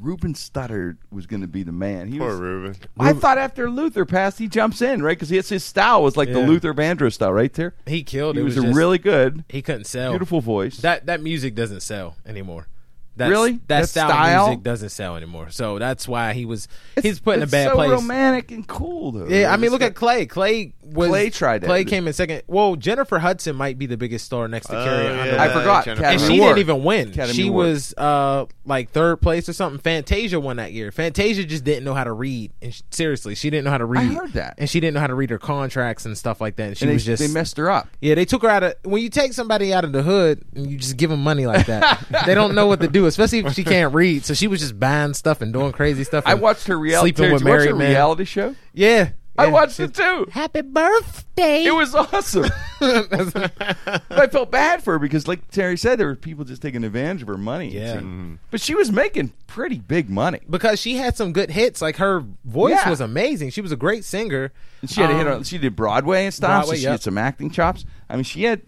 [0.00, 2.08] Ruben Studdard was going to be the man.
[2.08, 2.76] He Poor was, Ruben.
[3.00, 6.40] I thought after Luther passed, he jumps in right because his style was like the
[6.40, 6.46] Yeah.
[6.46, 7.74] Luther Vandross style, right there.
[7.86, 8.36] he killed.
[8.36, 10.10] He it was, was, just- really good, He couldn't sell.
[10.12, 10.78] beautiful voice.
[10.78, 12.68] That that music doesn't sell anymore.
[13.16, 13.52] That's, Really?
[13.52, 14.46] That, That style, style?
[14.48, 15.50] music doesn't sell anymore.
[15.50, 17.90] So that's why he was It's- he's put in a it's bad so place.
[17.90, 19.26] romantic and cool though.
[19.26, 20.26] Yeah, I mean, look got- at Clay.
[20.26, 21.66] Clay was Clay tried it.
[21.66, 22.42] Clay came in second.
[22.46, 25.10] Well, Jennifer Hudson might be the biggest star next to Oh, Carrie yeah.
[25.20, 25.40] Underwood.
[25.40, 25.84] I forgot.
[25.84, 26.56] Jennifer Academy and she Award.
[26.56, 27.08] didn't even win.
[27.10, 27.66] Academy she Award.
[27.66, 29.80] was uh like third place or something.
[29.80, 30.90] Fantasia won that year.
[30.92, 32.52] Fantasia just didn't know how to read.
[32.62, 34.10] And sh- seriously, she didn't know how to read.
[34.10, 34.54] I heard that.
[34.58, 36.68] and she didn't know how to read her contracts and stuff like that.
[36.68, 37.88] And she and they, was just they messed her up.
[38.00, 40.70] yeah, they took her out of when you take somebody out of the hood and
[40.70, 42.04] you just give them money like that.
[42.26, 44.24] they don't know what to do, especially if she can't read.
[44.24, 46.24] So she was just buying stuff and doing crazy stuff.
[46.26, 47.14] I watched her reality.
[47.14, 48.54] sleeping with did you watch married her reality show.
[48.72, 49.50] Yeah, I yeah.
[49.52, 50.26] watched it too.
[50.32, 51.64] Happy birthday!
[51.64, 52.46] It was awesome.
[52.80, 57.22] I felt bad for her because, like Terry said, there were people just taking advantage
[57.22, 57.68] of her money.
[57.68, 57.98] it Yeah.
[57.98, 58.38] seemed.
[58.50, 60.40] but she was making pretty big money.
[60.48, 61.80] because she had some good hits.
[61.80, 62.90] Like her voice Yeah.
[62.90, 63.50] was amazing.
[63.50, 64.52] She was a great singer.
[64.80, 65.42] And she had a hit Um, on.
[65.44, 66.48] She did Broadway and stuff.
[66.50, 66.92] Broadway, so she yep.
[66.92, 67.84] had some acting chops.
[68.10, 68.62] I mean, she had.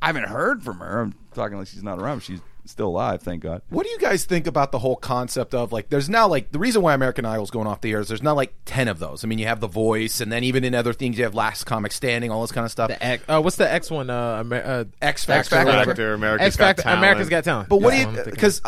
[0.00, 1.00] I haven't heard from her.
[1.00, 2.16] I'm talking like she's not around.
[2.18, 3.62] but She's still alive, thank God.
[3.70, 5.88] What do you guys think about the whole concept of like?
[5.88, 8.22] There's now like the reason why American Idol is going off the air is there's
[8.22, 9.24] now like ten of those.
[9.24, 11.64] I mean, you have The Voice, and then even in other things, you have Last
[11.64, 12.88] Comic Standing, all this kind of stuff.
[12.88, 14.10] The X, uh, what's the X one?
[14.10, 15.90] Uh, Amer- uh, X X Factor, Factor, whatever.
[15.90, 16.98] Factor, America's X Factor, Got Talent.
[17.00, 17.68] America's Got Talent.
[17.68, 18.16] But what Yeah, do you?
[18.16, 18.34] thinking.
[18.34, 18.62] Because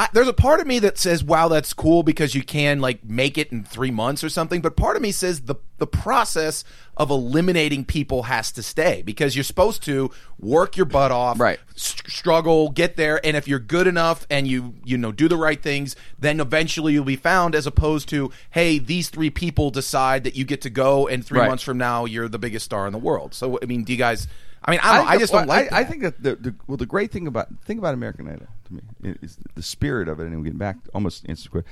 [0.00, 3.04] I, there's a part of me that says, "Wow, that's cool," because you can like
[3.04, 4.62] make it in three months or something.
[4.62, 6.64] But part of me says the the process
[6.96, 11.58] of eliminating people has to stay because you're supposed to work your butt off, Right.
[11.76, 15.60] struggle, get there, and if you're good enough and you you know do the right
[15.62, 17.54] things, then eventually you'll be found.
[17.54, 21.40] As opposed to, hey, these three people decide that you get to go, and three
[21.40, 21.48] Right.
[21.48, 23.34] months from now you're the biggest star in the world.
[23.34, 24.26] So I mean, do you guys?
[24.64, 25.04] I mean, I don't.
[25.06, 25.72] know, I, just don't like.
[25.72, 28.46] I, I think that the, the well, the great thing about thing about American Idol
[28.66, 28.80] to me
[29.22, 31.64] is the spirit of it, and we're getting back almost instant.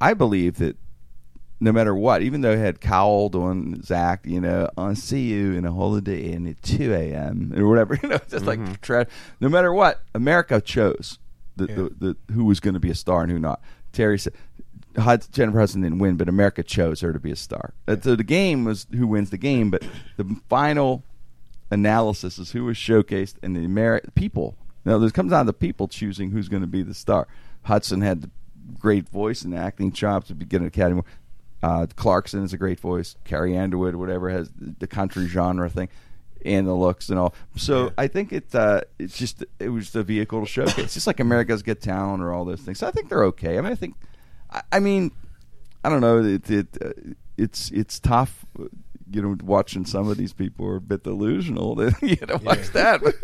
[0.00, 0.76] I believe that
[1.58, 5.54] no matter what, even though it had Cowell doing Zach, you know, on see you
[5.54, 7.52] in a holiday inn at two a.m.
[7.56, 9.06] or whatever, you know, just like tra-
[9.40, 11.18] no matter what, America chose
[11.56, 13.60] the, the, the who was going to be a star and who not.
[13.92, 14.34] Terry said.
[14.98, 17.74] Hud- Jennifer Hudson didn't win, but America chose her to be a star.
[17.86, 19.82] Uh, So the game was who wins the game, but
[20.16, 21.02] the final
[21.70, 24.56] analysis is who was showcased and the Ameri- people.
[24.84, 27.26] Now, this comes down to the people choosing who's going to be the star.
[27.62, 28.30] Hudson had the
[28.78, 31.02] great voice and acting chops to be get an Academy.
[31.62, 33.16] Uh, Clarkson is a great voice.
[33.24, 35.88] Carrie Underwood, whatever, has the country genre thing
[36.44, 37.34] and the looks and all.
[37.56, 41.18] So I think it uh, it's just it was the vehicle to showcase, just like
[41.18, 42.78] America's Get Talent or all those things.
[42.78, 43.58] So I think they're okay.
[43.58, 43.96] I mean, I think,
[44.50, 45.10] I, I mean,
[45.82, 46.22] I don't know.
[46.22, 46.90] It, it uh,
[47.36, 48.44] it's it's tough.
[49.10, 51.74] You know, watching some of these people are a bit delusional.
[51.76, 53.00] That you know, watch that.
[53.02, 53.14] But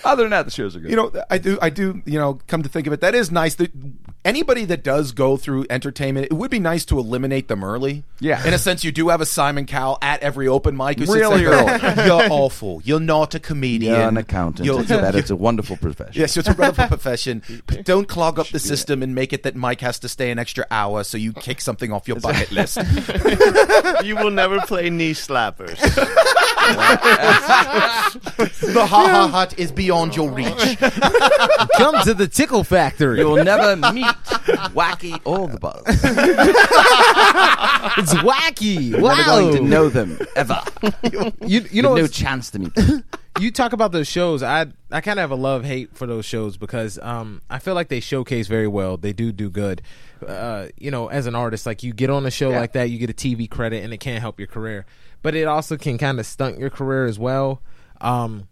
[0.04, 0.90] other than that, the shows are good.
[0.90, 2.02] You know, I do, I do.
[2.06, 3.54] You know, come to think of it, that is nice.
[3.56, 3.70] That
[4.24, 8.04] anybody that does go through entertainment, it would be nice to eliminate them early.
[8.20, 8.44] Yeah.
[8.46, 11.44] in a sense, you do have a Simon Cowell at every open mic who Really
[11.44, 12.80] sits there, You're awful.
[12.84, 13.94] You're not a comedian.
[13.94, 14.66] You're an accountant.
[14.66, 16.20] You're- It's, that it's a wonderful profession.
[16.20, 17.42] Yes, it's a wonderful profession.
[17.66, 20.38] But don't clog up the system and make it that Mike has to stay an
[20.38, 22.78] extra hour so you kick something off your bucket list.
[24.04, 25.78] You will never play knee slappers.
[28.72, 30.78] the ha ha hut is beyond your reach.
[31.76, 33.18] Come to the Tickle Factory.
[33.18, 34.06] You'll never meet
[34.74, 35.82] Wacky or the Buzz.
[37.98, 38.90] it's wacky.
[38.90, 39.24] Never Wow.
[39.26, 40.60] going to know them ever.
[41.10, 43.04] You, you You know, no chance to meet them.
[43.40, 44.42] you talk about those shows.
[44.42, 47.74] I I kind of have a love hate for those shows because um I feel
[47.74, 48.96] like they showcase very well.
[48.96, 49.82] They do do good.
[50.26, 52.60] Uh, you know, as an artist, like you get on a show Yeah.
[52.60, 54.86] like that, you get a TV credit, and it can't help your career.
[55.22, 57.62] But it also can kind of stunt your career as well.
[58.00, 58.48] Um,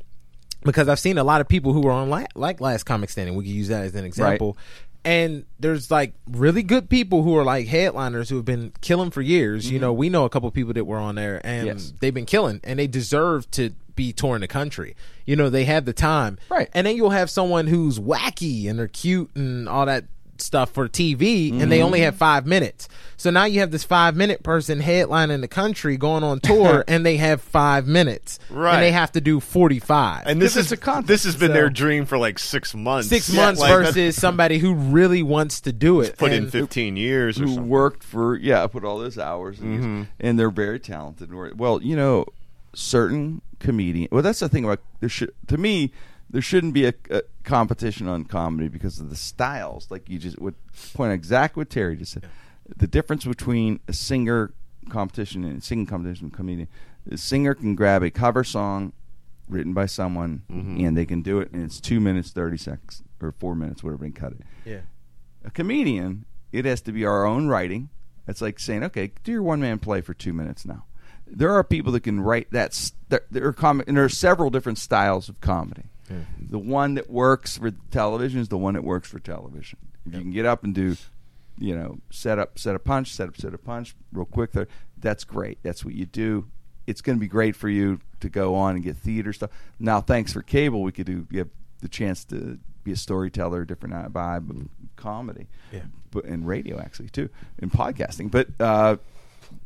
[0.63, 3.35] because I've seen a lot of people who were on la- like Last Comic Standing.
[3.35, 4.57] We could use that as an example.
[5.05, 9.23] And there's like really good people who are like headliners who have been killing for
[9.23, 9.71] years.
[9.71, 11.95] You know, we know a couple people that were on there and Yes.
[12.01, 14.95] they've been killing and they deserve to be touring the country.
[15.25, 16.39] You know, they have the time.
[16.51, 16.69] Right.
[16.75, 20.05] And then you'll have someone who's wacky and they're cute and all that
[20.43, 22.89] stuff for TV and they only have five minutes.
[23.17, 27.05] So now you have this five minute person headlining the country going on tour and
[27.05, 28.39] they have five minutes.
[28.49, 28.75] Right.
[28.75, 30.27] And they have to do 45.
[30.27, 32.39] And this Because is it's a contest, this has been so- their dream for like
[32.39, 33.09] six months.
[33.09, 36.17] Six Yeah, months like, versus somebody who really wants to do it.
[36.17, 37.69] put in And- fifteen years or who something.
[37.69, 40.03] worked for yeah, put all those hours, and, Mm-hmm.
[40.21, 41.31] and they're very talented.
[41.59, 42.25] Well, you know,
[42.75, 44.09] certain comedian.
[44.11, 45.93] Well, that's the thing about there should to me
[46.31, 49.91] there shouldn't be a, a competition on comedy because of the styles.
[49.91, 50.55] Like you just would
[50.95, 52.29] point out exactly what Terry just said.
[52.77, 54.53] The difference between a singer
[54.89, 56.69] competition and a singing competition and comedian.
[57.07, 58.93] The singer can grab a cover song
[59.49, 60.85] written by someone Mm-hmm.
[60.85, 64.05] and they can do it and it's two minutes thirty seconds or four minutes, whatever,
[64.05, 64.81] and cut it yeah.
[65.45, 67.89] a comedian, it has to be our own writing.
[68.29, 70.85] It's like saying, okay, do your one man play for two minutes now.
[71.27, 72.71] There are people that can write that.
[72.71, 75.90] s- There, are comic, and there are several different styles of comedy.
[76.41, 79.79] The one that works for television is the one that works for television.
[80.07, 80.97] If you can get up and do,
[81.59, 84.53] you know, set up, set a punch, set up, set a punch, real quick.
[84.53, 84.67] There,
[84.99, 85.59] that's great.
[85.63, 86.49] That's what you do.
[86.87, 89.51] It's going to be great for you to go on and get theater stuff.
[89.79, 91.27] Now, thanks for cable, we could do.
[91.31, 91.49] You have
[91.81, 95.83] the chance to be a storyteller, different vibe of comedy, Yeah.
[96.11, 98.31] but and radio actually too, and podcasting.
[98.31, 98.97] But uh,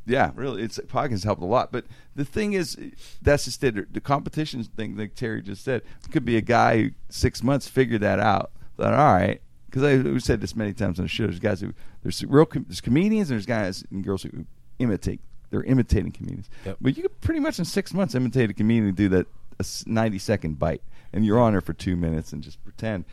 [0.07, 1.73] yeah, really, it's podcasting helped a lot.
[1.73, 2.77] But the thing is,
[3.23, 3.61] that's just.
[3.61, 7.69] The competition thing, like Terry just said, it could be a guy who six months
[7.69, 8.51] figured that out.
[8.77, 11.25] Thought, all right, because I we've said this many times on the show.
[11.25, 14.47] There's guys who there's real com- there's comedians and there's guys and girls who
[14.79, 15.21] imitate.
[15.51, 16.51] They're imitating comedians.
[16.65, 16.79] Yep.
[16.81, 19.27] But you could pretty much in six months imitate a comedian and do that
[19.61, 23.05] a ninety second bite, and you're on there for two minutes and just pretend.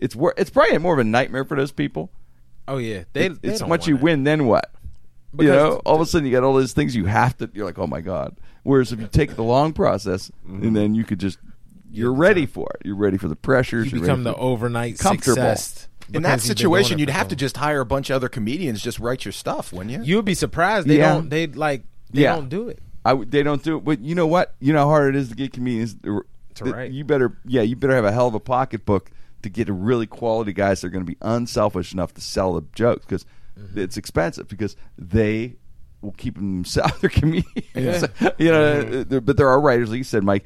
[0.00, 2.10] It's wor- It's probably more of a nightmare for those people.
[2.66, 3.04] Oh yeah.
[3.12, 4.02] They, It- they it's once you it.
[4.02, 4.70] win, then what?
[5.38, 7.50] You know, all of a sudden you got all those things you have to.
[7.54, 8.36] You're like, oh my god.
[8.62, 10.66] Whereas if you take the long process, Mm-hmm.
[10.66, 11.38] and then you could just,
[11.90, 12.86] you're ready for it.
[12.86, 13.92] You're ready for the pressures.
[13.92, 15.34] You become the overnight Comfortable.
[15.36, 15.88] success.
[16.12, 18.10] In that because you've been doing situation, you'd have so to just hire a bunch
[18.10, 20.02] of other comedians just write your stuff, wouldn't you?
[20.02, 20.86] You would be surprised.
[20.86, 21.14] They Yeah.
[21.14, 21.30] don't.
[21.30, 21.84] They like.
[22.12, 22.34] They Yeah.
[22.36, 22.80] don't do it.
[23.06, 24.54] I w they don't do it, but you know what?
[24.60, 25.96] You know how hard it is to get comedians.
[26.02, 26.90] To write.
[26.92, 29.10] You better, yeah, you better have a hell of a pocketbook
[29.42, 32.54] to get a really quality guys that are going to be unselfish enough to sell
[32.54, 33.26] the jokes because
[33.58, 33.78] Mm-hmm.
[33.78, 35.56] it's expensive because they
[36.00, 37.46] will keep themselves their comedians.
[37.74, 38.30] Yeah.
[38.38, 40.44] you know, there- but there are writers, like you said, Mike.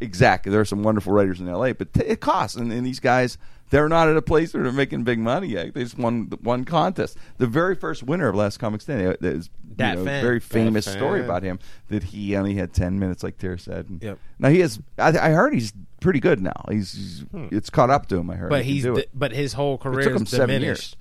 [0.00, 3.00] Exactly, there are some wonderful writers in L.A., but t- it costs, and, and these
[3.00, 3.36] guys.
[3.70, 5.74] They're not at a place where they're making big money yet.
[5.74, 7.18] They just won one contest.
[7.36, 10.22] The very first winner of Last Comic Standing, uh, that is you know, Fan.
[10.22, 10.96] very famous Fan.
[10.96, 13.90] story about him that he only had ten minutes, like Tara said.
[13.90, 14.18] And Yep.
[14.38, 14.80] Now he has.
[14.96, 16.64] I, I heard he's pretty good now.
[16.70, 18.30] He's, he's it's caught up to him.
[18.30, 18.84] I heard, But He he's.
[18.84, 19.10] do di- it.
[19.12, 20.96] but his whole career took him is seven diminished.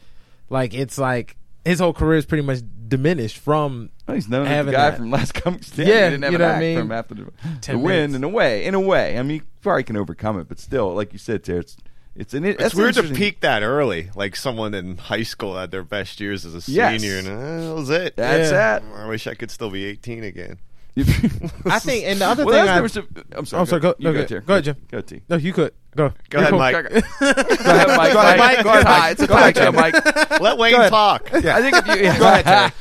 [0.50, 3.89] Like it's like his whole career is pretty much diminished from.
[4.08, 4.97] Well, he's known as the having guy that.
[4.97, 5.93] from Last Comic Standing.
[5.93, 6.77] Yeah, he didn't have you an know what I mean?
[6.80, 7.32] from after the,
[7.67, 8.15] the win.
[8.15, 10.93] In a way, in a way, I mean, you probably can overcome it, but still,
[10.95, 11.77] like you said, Tara, it's
[12.15, 12.45] it's an.
[12.45, 16.45] It's weird to peak that early, like someone in high school had their best years
[16.45, 17.01] as a Yes.
[17.01, 18.15] senior, and uh, that was it.
[18.15, 18.80] That's Yeah.
[18.80, 18.84] that.
[18.95, 20.58] I wish I could still be 18 again.
[21.65, 23.60] I think, and the other well, thing that's I- the- I'm sorry.
[23.62, 24.41] I'm sorry, go- you go- Tara.
[24.41, 24.75] go ahead, Jim.
[24.89, 25.21] Go, T.
[25.29, 26.12] No, you could go.
[26.29, 26.73] Go ahead, You're Mike.
[26.73, 28.13] Go ahead, Mike.
[28.13, 28.63] Go ahead, Mike.
[28.63, 29.12] Go ahead, Mike.
[29.12, 29.93] It's a talk show, Mike.
[30.41, 30.89] Let Wayne ahead.
[30.89, 31.29] talk.
[31.33, 32.73] I think if you go ahead,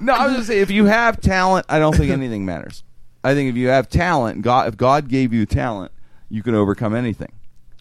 [0.00, 2.82] no, I was gonna say if you have talent, I don't think anything matters.
[3.24, 5.92] I think if you have talent, God, if God gave you talent,
[6.28, 7.32] you can overcome anything.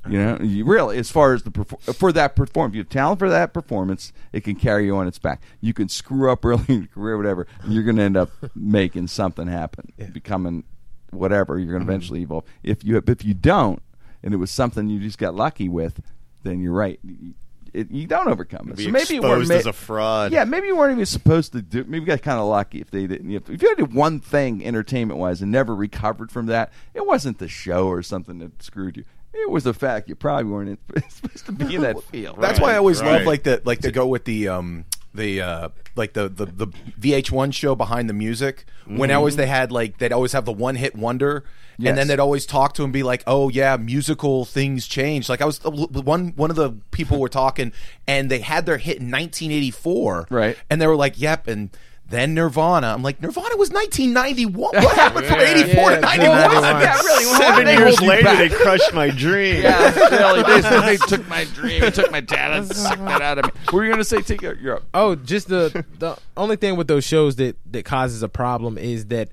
[0.10, 2.89] You know, you really, as far as the perfor- for that performance, if you have
[2.89, 5.41] talent for that performance, it can carry you on its back.
[5.60, 8.29] You can screw up early in your career, whatever, and you're going to end up
[8.55, 10.63] making something happen, becoming
[11.12, 11.57] whatever.
[11.57, 11.91] You're going to mm-hmm.
[11.91, 12.45] eventually evolve.
[12.63, 13.81] If you if you don't,
[14.23, 16.01] and it was something you just got lucky with,
[16.43, 16.99] then you're right.
[17.03, 17.33] You,
[17.73, 18.79] it, you don't overcome it.
[18.79, 20.31] So maybe you weren't ma- as a fraud.
[20.31, 21.83] Yeah, maybe you weren't even supposed to do.
[21.83, 23.29] Maybe you got kind of lucky if they didn't.
[23.29, 27.39] If, if you did one thing entertainment wise and never recovered from that, it wasn't
[27.39, 29.03] the show or something that screwed you.
[29.43, 32.38] It was a fact you probably weren't supposed to be in that field.
[32.39, 33.17] That's why I always right.
[33.17, 36.67] love like the like to go with the um the uh like the the, the
[37.00, 40.76] VH1 show behind the music when always they had like they'd always have the one
[40.76, 41.43] hit wonder
[41.80, 41.89] Yes.
[41.89, 45.41] and then they'd always talk to him be like oh yeah musical things change like
[45.41, 47.71] I was one one of the people were talking
[48.08, 50.58] and they had their hit in 1984 Right.
[50.71, 51.69] and they were like yep and
[52.09, 52.87] then Nirvana.
[52.93, 54.53] I'm like, Nirvana was 1991.
[54.81, 56.37] What happened from 84 Yeah, to 91?
[56.37, 57.25] yeah, Yeah, really.
[57.25, 58.37] Well, Seven they years later, back.
[58.37, 59.61] they crushed my dream.
[59.61, 60.43] Yeah, really.
[60.61, 63.51] They, they took my dream, they took my talent, sucked that out of me.
[63.65, 64.21] What were you going to say?
[64.21, 64.83] Take your, you're up.
[64.93, 69.07] Oh, just the the only thing with those shows that that causes a problem is
[69.07, 69.29] that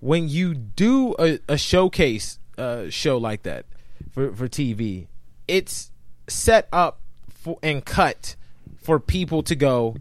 [0.00, 3.64] when you do a, a showcase uh, show like that
[4.10, 5.06] for for TV,
[5.48, 5.90] it's
[6.28, 8.36] set up for, and cut
[8.76, 9.96] for people to go,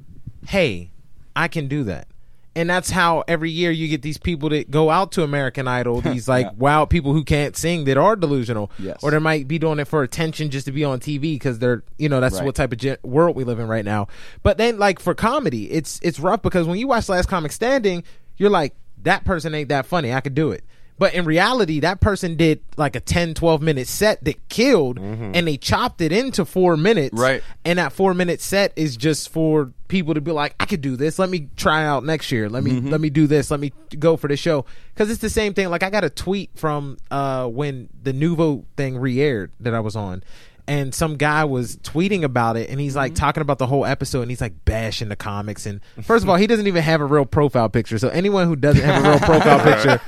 [0.47, 0.91] "Hey,
[1.39, 2.07] I can do that."
[2.55, 6.01] And that's how every year you get these people that go out to American Idol,
[6.11, 6.51] these like Yeah.
[6.57, 8.97] wild people who can't sing that are delusional, Yes.
[9.03, 11.83] or they might be doing it for attention just to be on TV because they're,
[11.97, 12.45] you know, that's Right.
[12.45, 14.07] what type of gen- world we live in right now.
[14.43, 18.03] But then, like for comedy, it's it's rough because when you watch Last Comic Standing,
[18.37, 18.73] you're like,
[19.03, 20.11] that person ain't that funny.
[20.13, 20.63] I could do it.
[20.99, 25.47] But in reality, that person did like a 10, 12 minute set that killed, and
[25.47, 27.17] they chopped it into four minutes.
[27.17, 27.41] Right.
[27.63, 30.97] And that four minute set is just for people to be like, I could do
[30.97, 31.17] this.
[31.17, 32.49] Let me try out next year.
[32.49, 32.89] Let me Mm-hmm.
[32.89, 33.49] let me do this.
[33.49, 34.65] Let me go for the show.
[34.93, 35.69] Because it's the same thing.
[35.69, 39.95] Like I got a tweet from uh, when the Nuvo thing re-aired that I was
[39.95, 40.21] on.
[40.67, 43.19] And some guy was tweeting about it, and he's like Mm-hmm.
[43.23, 45.65] talking about the whole episode, and he's like bashing the comics.
[45.65, 47.97] And first of all, he doesn't even have a real profile picture.
[47.97, 49.99] So anyone who doesn't have a real profile picture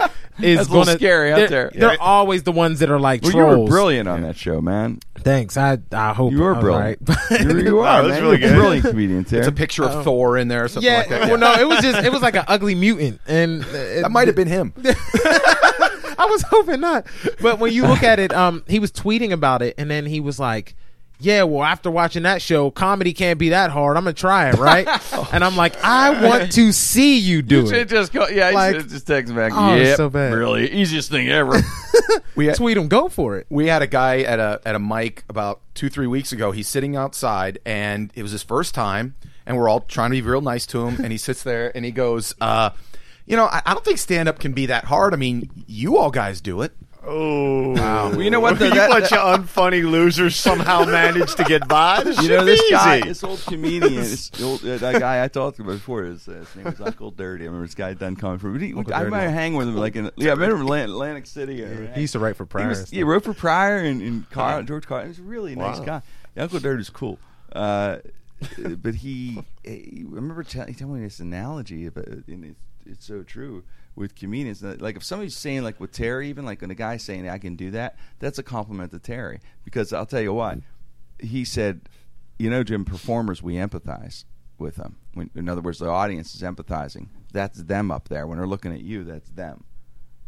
[0.43, 1.71] is That's a little gonna scary out they're, there.
[1.73, 1.97] They're Yeah.
[1.99, 3.55] always the ones that are like Well, trolls.
[3.55, 4.99] you were brilliant on that show, man.
[5.19, 5.55] Thanks.
[5.57, 6.99] I I hope You were brilliant.
[7.07, 7.41] right.
[7.41, 8.23] you, you are, that was man.
[8.23, 8.55] really good.
[8.55, 9.39] brilliant comedian, Terry.
[9.41, 11.27] It's a picture of Thor in there or something yeah, like that.
[11.29, 14.27] well, no, it was just it was like an ugly mutant, and it, That might
[14.27, 14.73] have been him.
[14.83, 17.05] I was hoping not.
[17.41, 20.19] But when you look at it, um, he was tweeting about it, and then he
[20.19, 20.75] was like,
[21.21, 23.95] "Yeah, well, after watching that show, comedy can't be that hard.
[23.97, 24.87] I'm gonna try it, right?"
[25.33, 28.49] and I'm like, "I want to see you do You should it." just go, yeah,
[28.49, 29.51] you Like- should just text him back.
[29.55, 30.33] Oh, it's yep, so bad.
[30.33, 31.59] really easiest thing ever.
[32.35, 33.45] We had, Tweet him, go for it.
[33.49, 36.51] we had a guy at a at a mic about two three weeks ago.
[36.51, 40.21] He's sitting outside, and it was his first time, and we're all trying to be
[40.21, 40.95] real nice to him.
[41.03, 42.69] And he sits there, and he goes, uh,
[43.25, 45.13] "You know, I, I don't think stand up can be that hard.
[45.13, 46.71] I mean, you all guys do it."
[47.03, 51.43] Oh, Well, you know what, the- you that- bunch of unfunny losers somehow managed to
[51.43, 52.03] get by.
[52.03, 55.27] This you know this be guy, this old comedian, this old, uh, that guy I
[55.27, 56.03] talked about before.
[56.03, 57.43] His, uh, his name was Uncle Dirty.
[57.43, 58.59] I remember this guy done coming from.
[58.59, 58.91] He, I Dirty.
[59.05, 60.29] remember hanging with him like in yeah.
[60.29, 61.65] I remember Atlantic, Atlantic City.
[61.65, 62.67] uh, He used to write for He Pryor.
[62.69, 65.07] was, he wrote for Pryor and, and Car, George Carlin.
[65.07, 65.85] He was a really nice Wow.
[65.85, 66.01] guy.
[66.35, 67.17] Yeah, Uncle Dirty is cool.
[67.51, 67.97] Uh,
[68.77, 73.05] but he, he I remember tell, he told me this analogy, but and it's, it's
[73.05, 73.63] so true
[73.95, 74.63] with comedians.
[74.63, 77.37] Uh, like if somebody's saying like with Terry, even like when a guy's saying I
[77.37, 80.59] can do that, that's a compliment to Terry because I'll tell you what
[81.19, 81.89] he said.
[82.37, 84.25] You know, Jim, performers we empathize
[84.57, 84.97] with them.
[85.13, 87.09] When, in other words, the audience is empathizing.
[87.31, 89.03] That's them up there when they're looking at you.
[89.03, 89.63] That's them.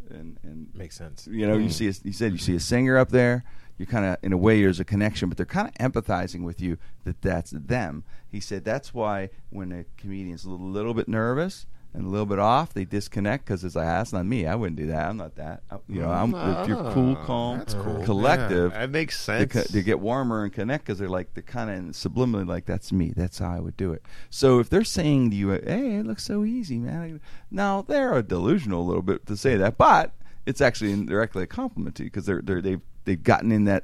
[0.10, 1.28] And, and Makes sense.
[1.32, 1.72] you know, you mm.
[1.72, 3.44] see, a, you said you see a singer up there.
[3.78, 6.62] You kind of, in a way, there's a connection, but they're kind of empathizing with
[6.62, 8.04] you that that's them.
[8.30, 12.26] He said that's why when a comedian's a little, little bit nervous and a little
[12.26, 14.48] bit off, they disconnect because it's like, "Ah, that's not me.
[14.48, 15.08] I wouldn't do that.
[15.10, 15.62] I'm not that.
[15.70, 18.04] I- You know, I'm if you're cool, calm, that's cool.
[18.04, 18.72] collective.
[18.72, 19.54] That makes They, sense.
[19.54, 22.92] co- they get warmer and connect because they're like they're kind of subliminally like that's
[22.92, 23.14] me.
[23.16, 24.04] That's how I would do it.
[24.30, 27.20] So if they're saying to you, "Hey, it looks so easy, man,"
[27.52, 30.14] now they're delusional a little bit to say that, but
[30.46, 33.84] it's actually indirectly a compliment to you because they're they're they've they've gotten in that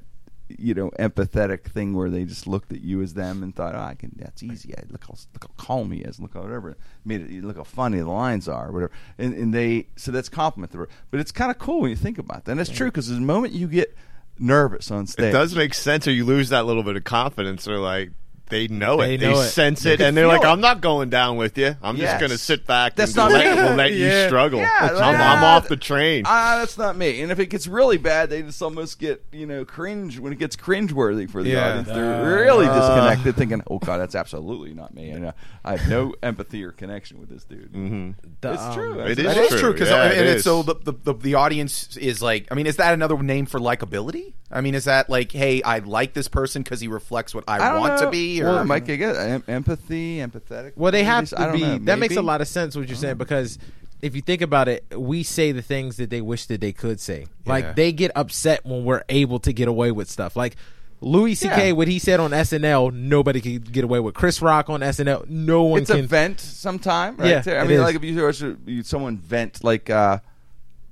[0.57, 3.79] you know empathetic thing where they just looked at you as them and thought, "Oh,
[3.79, 4.11] I can.
[4.15, 4.75] That's easy.
[4.77, 6.19] I, look how look how calm he is.
[6.19, 7.43] Look how whatever made it.
[7.43, 8.71] Look how funny the lines are.
[8.71, 10.71] Whatever." And, and they so that's compliment.
[10.73, 10.89] to her.
[11.11, 12.51] But it's kind of cool when you think about that.
[12.51, 13.95] And that's true because the moment you get
[14.39, 17.67] nervous on stage, It does make sense, or you lose that little bit of confidence,
[17.67, 18.11] or like
[18.49, 19.49] they know They it, know they it.
[19.49, 20.47] sense They it, and they're like, it.
[20.47, 21.75] "I'm not going down with you.
[21.81, 22.11] I'm Yes.
[22.11, 22.95] just going to sit back.
[22.95, 23.63] That's and not let, me.
[23.63, 24.59] We'll let you struggle.
[24.59, 25.33] Yeah, I'm, yeah.
[25.33, 27.21] I'm off the train." Ah, that's not me.
[27.21, 30.39] And if it gets really bad, they just almost get you know cringe when it
[30.39, 31.69] gets cringeworthy for the Yeah.
[31.69, 31.87] audience.
[31.87, 35.31] They're really disconnected, thinking, "Oh God, that's absolutely not me." And uh,
[35.63, 37.71] I have no empathy or connection with this dude.
[37.71, 38.11] Mm-hmm.
[38.41, 38.99] The, It's um, true.
[39.01, 39.59] It That's- is true.
[39.59, 42.47] true because Yeah, and it so the, the the the audience is like.
[42.51, 44.33] I mean, is that another name for likability?
[44.51, 47.57] I mean, is that like, hey, I like this person because he reflects what I,
[47.59, 48.05] I want know.
[48.05, 48.41] to be?
[48.41, 50.73] Or Well, Mike, I guess em- empathy, empathetic.
[50.75, 51.61] Well, they have to I don't be.
[51.61, 53.59] know, that makes a lot of sense what you're saying because
[54.01, 56.99] if you think about it, we say the things that they wish that they could
[56.99, 57.27] say.
[57.45, 57.51] Yeah.
[57.51, 60.35] Like they get upset when we're able to get away with stuff.
[60.35, 60.55] Like
[61.01, 61.67] Louis C.K.
[61.67, 61.71] Yeah.
[61.73, 64.15] what he said on SNL, nobody could get away with.
[64.15, 65.99] Chris Rock on SNL, no one It's can.
[65.99, 67.29] a vent sometime, right?
[67.29, 67.59] Yeah, there.
[67.59, 67.81] I it mean, is.
[67.83, 68.43] like if you watch
[68.85, 70.19] someone vent, like uh,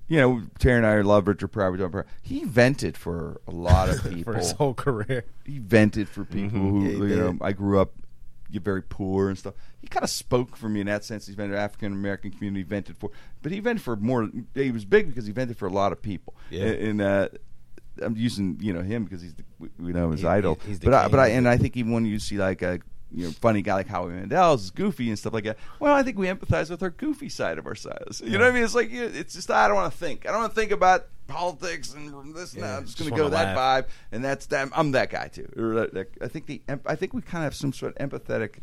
[0.07, 1.71] you know, Terry and I love Richard Pryor.
[1.71, 4.23] we don't- He vented for a lot of people.
[4.33, 5.25] for his whole career.
[5.45, 7.37] he vented for people who Yeah, he you know.
[7.41, 7.91] I grew up
[8.49, 9.55] you're very poor and stuff.
[9.81, 11.27] He kind of spoke for me in that sense.
[11.27, 14.29] He's been an African American community vented for, but he vented for more.
[14.55, 16.33] He was big because he vented for a lot of people.
[16.49, 16.63] Yeah.
[16.67, 17.27] And, uh,
[18.01, 19.43] I'm using you know him because he's the,
[19.79, 20.59] we know his He- idol.
[20.61, 21.11] he- he's the but I, king.
[21.11, 22.77] but I and I think even when you see like uh,
[23.13, 25.58] you know funny guy like Howie Mandel is goofy and stuff like that.
[25.79, 28.21] Well, I think we empathize with our goofy side of ourselves.
[28.21, 28.63] You know what I mean?
[28.63, 30.25] It's like it's just I don't want to think.
[30.27, 32.77] I don't want to think about politics and this and that.
[32.79, 33.85] I'm just just going to go that laugh.
[33.85, 34.69] vibe, and that's that.
[34.73, 35.49] I'm that guy too.
[35.58, 38.10] Or that- that- I think the I think we kind of have some sort of
[38.10, 38.55] empathetic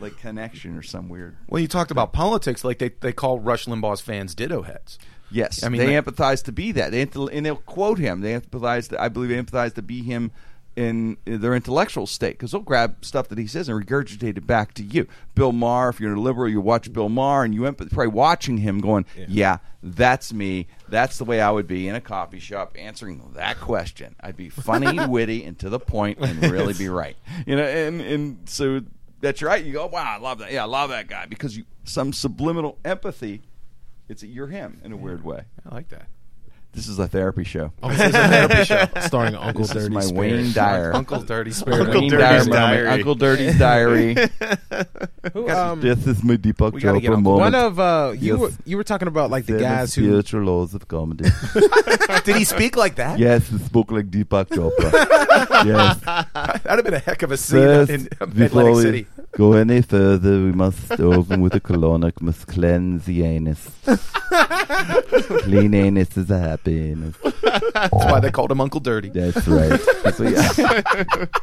[0.00, 1.36] like connection or some weird.
[1.48, 4.98] Well, you talked about politics, like they, they call Rush Limbaugh's fans ditto heads.
[5.30, 6.90] Yes, I mean, they they- empathize to be that.
[6.92, 8.20] They and they'll quote him.
[8.22, 8.88] They empathize.
[8.90, 10.30] To, I believe they empathize to be him
[10.78, 14.74] in their intellectual state because they'll grab stuff that he says and regurgitate it back
[14.74, 15.08] to you.
[15.34, 18.58] Bill Maher, if you're a liberal, you watch Bill Maher and you empath- probably watching
[18.58, 19.58] him going, yeah.
[19.82, 20.68] that's me.
[20.88, 24.14] That's the way I would be in a coffee shop answering that question.
[24.20, 27.16] I'd be funny, witty, and to the point, and really be right.
[27.44, 28.82] You know, and and so
[29.20, 29.64] that's right.
[29.64, 30.52] You go, wow, I love that.
[30.52, 33.42] Yeah, I love that guy because you some subliminal empathy.
[34.08, 35.42] It's you're him in a weird way.
[35.68, 36.06] I like that.
[36.72, 37.72] This is a therapy show.
[37.82, 40.32] this is a therapy show starring Uncle this is Dirty my Spirit.
[40.32, 40.94] Wayne Dyer.
[40.94, 41.80] Uncle Dirty Spirit.
[41.80, 42.52] Uncle Wayne Dirty's Dyer moment.
[42.52, 42.88] diary.
[42.88, 44.14] Uncle Dirty's diary.
[45.32, 47.52] Who, um, this is my Deepak We gotta get Chopra Uncle- moment.
[47.52, 48.40] one of uh, you Yes.
[48.40, 51.24] were, you were talking about like the Seven guys who spiritual laws of comedy.
[52.24, 53.18] Did he speak like that?
[53.18, 54.92] yes, he spoke like Deepak Chopra.
[55.64, 55.98] yes.
[56.00, 59.06] That'd have been a heck of a scene First, in before Atlantic we City.
[59.32, 63.70] Go any further, we must open with a colonic, must cleanse the anus.
[65.42, 67.16] Clean anus is a happy anus.
[67.74, 69.08] That's why they called him Uncle Dirty.
[69.10, 69.80] That's right.
[70.14, 71.26] So, yeah.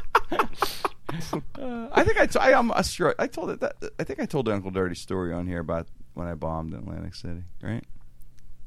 [1.57, 4.19] Uh, I think I, t- I, I'm a str- I told it that I think
[4.19, 7.43] I told the Uncle Dirty story on here about when I bombed in Atlantic City,
[7.61, 7.83] right?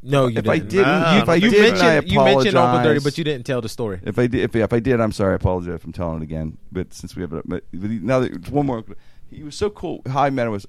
[0.03, 0.51] No you if didn't.
[0.51, 3.25] I didn't, No, if I you did, I mentioned you mentioned Uncle Dirty but you
[3.25, 5.33] didn't tell the story If I did, if, if I did, I'm sorry.
[5.33, 6.59] I apologize if I'm telling it again.
[6.71, 8.85] But since we have it, but, but he- now that, one more.
[9.31, 10.03] He was so cool.
[10.07, 10.67] How I met him was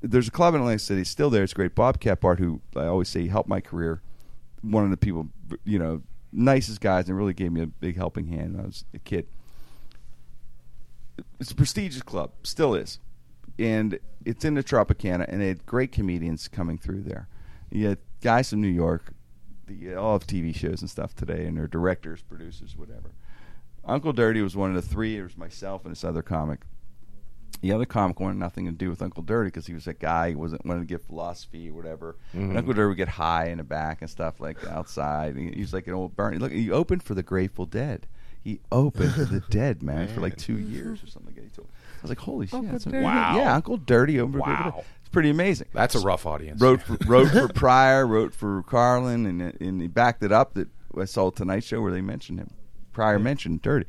[0.00, 1.42] there's a club in Atlantic City still there.
[1.42, 1.74] It's great.
[1.74, 4.00] Bob Capart, who I always say helped my career.
[4.62, 5.28] One of the people,
[5.64, 6.02] you know,
[6.32, 9.26] nicest guys, and really gave me a big helping hand when I was a kid.
[11.38, 12.98] It's a prestigious club, still is,
[13.58, 17.28] and it's in the Tropicana, and they had great comedians coming through there.
[17.74, 19.12] You had guys from New York,
[19.66, 23.10] the all have TV shows and stuff today, and they're directors, producers, whatever.
[23.84, 25.18] Uncle Dirty was one of the three.
[25.18, 26.60] It was myself and this other comic.
[27.62, 30.32] The other comic wanted nothing to do with Uncle Dirty because he was a guy
[30.32, 32.16] who wasn't wanted to get philosophy or whatever.
[32.32, 32.56] And mm-hmm.
[32.58, 35.36] Uncle Dirty would get high in the back and stuff like outside.
[35.36, 36.38] He, he was like an old Bernie.
[36.38, 38.06] Look, he opened for the Grateful Dead.
[38.42, 41.34] He opened for the Dead man for like two years or something.
[41.34, 41.44] Like that.
[41.44, 41.68] He told.
[41.68, 42.70] I was like, holy shit!
[42.70, 42.86] that's.
[42.86, 43.36] Wow.
[43.38, 44.84] Yeah, Uncle Dirty opened for the Grateful Wow.
[45.14, 46.60] Pretty amazing That's a rough audience.
[46.60, 50.54] wrote for, wrote for Pryor, wrote for Carlin, and and he backed it up.
[50.54, 50.68] That
[51.00, 52.50] I saw Tonight Show where they mentioned him.
[52.92, 53.86] Pryor mentioned Dirty.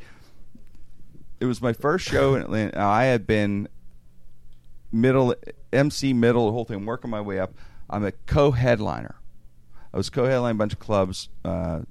[1.39, 2.77] It was my first show in Atlanta.
[2.77, 3.67] Now, I had been
[4.91, 5.33] middle
[5.73, 7.53] MC middle the whole thing, working my way up.
[7.89, 9.15] I'm a co-headliner.
[9.93, 11.29] I was co-headlining a bunch of clubs.
[11.43, 11.81] Uh,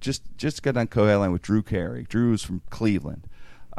[0.00, 2.06] just just got done co-headlining with Drew Carey.
[2.08, 3.26] Drew was from Cleveland.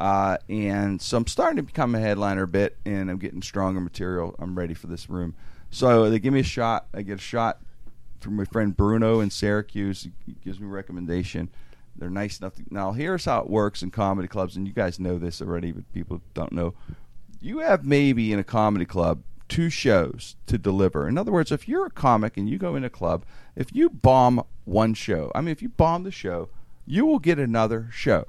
[0.01, 3.79] Uh, and so I'm starting to become a headliner a bit, and I'm getting stronger
[3.79, 4.33] material.
[4.39, 5.35] I'm ready for this room.
[5.69, 6.87] So they give me a shot.
[6.91, 7.61] I get a shot
[8.19, 10.07] from my friend Bruno in Syracuse.
[10.25, 11.49] He gives me a recommendation.
[11.95, 12.55] They're nice enough.
[12.55, 15.71] To, now here's how it works in comedy clubs, and you guys know this already,
[15.71, 16.73] but people don't know.
[17.39, 21.07] You have maybe in a comedy club two shows to deliver.
[21.07, 23.23] In other words, if you're a comic and you go in a club,
[23.55, 26.49] if you bomb one show, I mean, if you bomb the show,
[26.87, 28.25] you will get another show.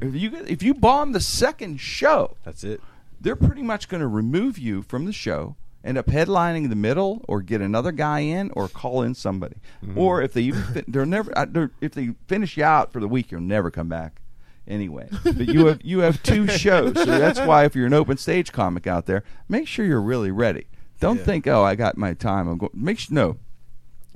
[0.00, 2.80] If you if you bomb the second show, that's it
[3.24, 7.24] they're pretty much going to remove you from the show, end up headlining the middle,
[7.26, 9.56] or get another guy in, or call in somebody.
[9.82, 9.98] Mm-hmm.
[9.98, 13.32] Or if they even they're never they're, if they finish you out for the week,
[13.32, 14.20] you'll never come back
[14.68, 15.08] anyway.
[15.24, 18.52] But you have you have two shows, so that's why if you're an open stage
[18.52, 20.66] comic out there, make sure you're really ready.
[21.00, 22.46] Don't think, oh, I got my time.
[22.46, 22.72] I'm going.
[22.74, 23.38] Make sure no,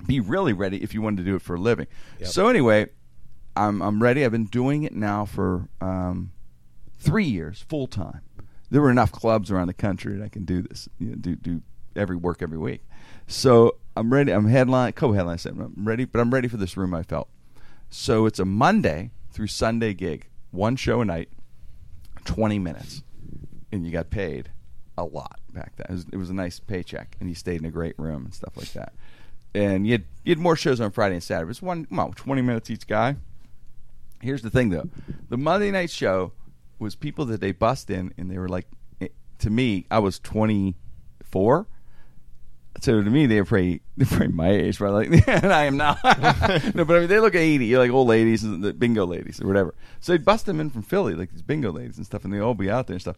[0.06, 1.86] be really ready if you want to do it for a living.
[2.24, 2.88] So anyway,
[3.58, 4.24] I'm I'm ready.
[4.24, 6.30] I've been doing it now for um,
[6.98, 8.20] three years full time.
[8.70, 10.88] There were enough clubs around the country that I can do this.
[10.98, 11.62] You know, do do
[11.96, 12.82] every work every week.
[13.26, 14.30] So I'm ready.
[14.32, 15.38] I'm headline co-headline.
[15.44, 16.94] I'm ready, but I'm ready for this room.
[16.94, 17.28] I felt.
[17.90, 21.30] So it's a Monday through Sunday gig, one show a night,
[22.24, 23.02] twenty minutes,
[23.72, 24.50] and you got paid
[24.96, 25.86] a lot back then.
[25.88, 28.34] It was, it was a nice paycheck, and you stayed in a great room and
[28.34, 28.92] stuff like that.
[29.54, 31.46] And you had, you had more shows on Friday and Saturday.
[31.46, 33.16] It was one, well, twenty minutes each guy.
[34.20, 34.88] Here's the thing, though:
[35.28, 36.32] the Monday night show
[36.78, 38.66] was people that they bust in, and they were like,
[39.00, 39.08] eh,
[39.40, 41.66] to me, I was 24.
[42.80, 44.90] So to me, they're pretty, they're pretty my age, right?
[44.90, 45.98] Like, and I am not.
[46.74, 49.40] no, but I mean, they look 80, You're like old ladies, and the bingo ladies,
[49.40, 49.74] or whatever.
[50.00, 52.40] So they'd bust them in from Philly, like these bingo ladies and stuff, and they'd
[52.40, 53.16] all be out there and stuff.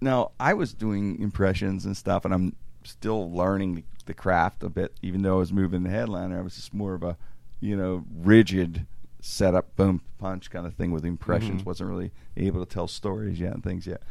[0.00, 4.92] Now, I was doing impressions and stuff, and I'm still learning the craft a bit,
[5.02, 6.38] even though I was moving the headliner.
[6.38, 7.16] I was just more of a,
[7.60, 8.86] you know, rigid
[9.22, 11.60] setup, boom, punch kind of thing with impressions.
[11.60, 11.70] Mm-hmm.
[11.70, 14.02] Wasn't really able to tell stories yet and things yet.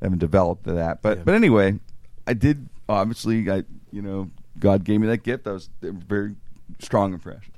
[0.00, 1.02] I haven't developed that.
[1.02, 1.80] But but anyway,
[2.28, 3.50] I did obviously.
[3.50, 5.48] I you know God gave me that gift.
[5.48, 6.36] I was a very
[6.78, 7.52] strong impression.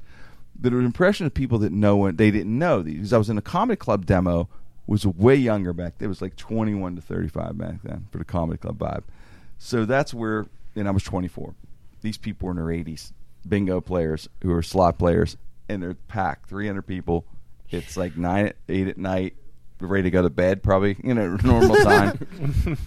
[0.59, 2.97] But it was an impression of people that no one they didn't know these.
[2.97, 4.49] Because I was in a comedy club demo.
[4.87, 5.99] Was way younger back.
[5.99, 6.07] then.
[6.07, 9.05] It was like twenty one to thirty five back then for the comedy club vibe.
[9.57, 11.55] So that's where, and I was twenty four.
[12.01, 13.13] These people were in their eighties,
[13.49, 15.37] bingo players who are slot players,
[15.71, 17.25] and they're packed, three hundred people.
[17.71, 19.37] It's like nine, at- eight at night,
[19.81, 22.27] ready to go to bed, probably you know normal time.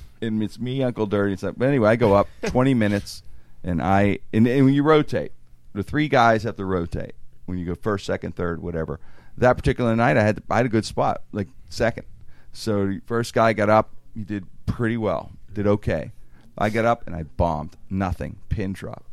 [0.22, 1.32] and it's me, Uncle Dirty.
[1.32, 1.56] and stuff.
[1.58, 3.24] But anyway, I go up twenty minutes,
[3.64, 5.32] and I and, and when you rotate,
[5.74, 7.14] the three guys have to rotate
[7.46, 9.00] when you go first, second, third, whatever.
[9.38, 12.06] That particular night, I had I had a good spot, like second.
[12.52, 16.12] So the first guy got up, he did pretty well, did okay.
[16.56, 19.04] I got up and I bombed, nothing, pin drop.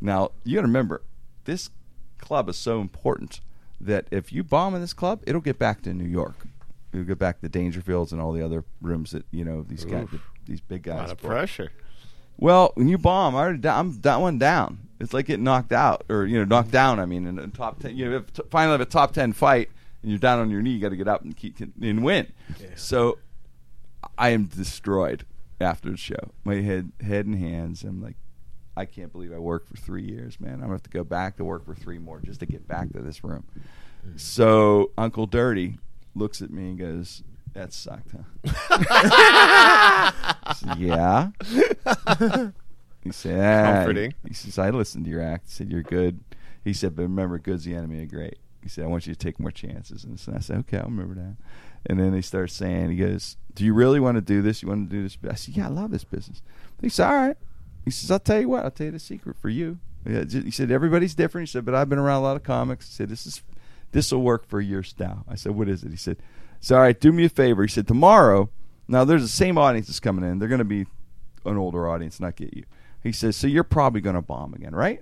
[0.00, 1.02] Now you got to remember,
[1.44, 1.70] this
[2.18, 3.40] club is so important
[3.80, 6.46] that if you bomb in this club, it'll get back to New York.
[6.92, 10.08] It'll get back to Dangerfields and all the other rooms that you know these guys,
[10.46, 10.98] these big A guys.
[11.00, 11.70] lot of pressure.
[12.38, 14.78] Well, when you bomb, I already, I'm that one down.
[15.00, 16.98] It's like getting knocked out, or you know, knocked down.
[16.98, 19.32] I mean, in the top ten, you know, if t- finally have a top ten
[19.32, 19.70] fight,
[20.02, 22.26] and you're down on your knee, you got to get up and keep and win.
[22.76, 23.18] So,
[24.16, 25.24] I am destroyed
[25.60, 26.30] after the show.
[26.44, 27.82] My head, head and hands.
[27.84, 28.16] I'm like,
[28.78, 30.54] I can't believe I worked for three years, man.
[30.54, 32.92] I'm gonna have to go back to work for three more just to get back
[32.92, 33.44] to this room.
[34.16, 35.78] So Uncle Dirty
[36.14, 37.24] looks at me and goes,
[37.54, 38.12] "That sucked,
[38.44, 40.12] huh?"
[40.54, 41.30] Said, yeah.
[43.04, 43.72] He said, ah.
[43.72, 44.14] Comforting.
[44.26, 45.46] He says, I listened to your act.
[45.46, 46.20] He said, you're good.
[46.64, 48.38] He said, but remember, good's the enemy of great.
[48.62, 50.04] He said, I want you to take more chances.
[50.04, 51.36] And so I said, okay, I'll remember that.
[51.86, 54.62] And then he starts saying, he goes, do you really want to do this?
[54.62, 55.16] You want to do this?
[55.30, 56.42] I said, yeah, I love this business.
[56.82, 57.36] He said, all right.
[57.88, 58.64] He says, I'll tell you what.
[58.64, 59.78] I'll tell you the secret for you.
[60.06, 61.48] He said, everybody's different.
[61.48, 62.86] He said, but I've been around a lot of comics.
[62.86, 63.42] He said, this is
[63.92, 65.24] this will work for your style.
[65.28, 65.90] I said, what is it?
[65.90, 66.18] He said,
[66.60, 67.62] so all right, do me a favor.
[67.62, 68.50] He said, tomorrow,
[68.86, 70.38] now there's the same audience that's coming in.
[70.38, 70.86] They're going to be
[71.44, 72.64] an older audience, not get you.
[73.02, 75.00] He says, so you're probably going to bomb again, right?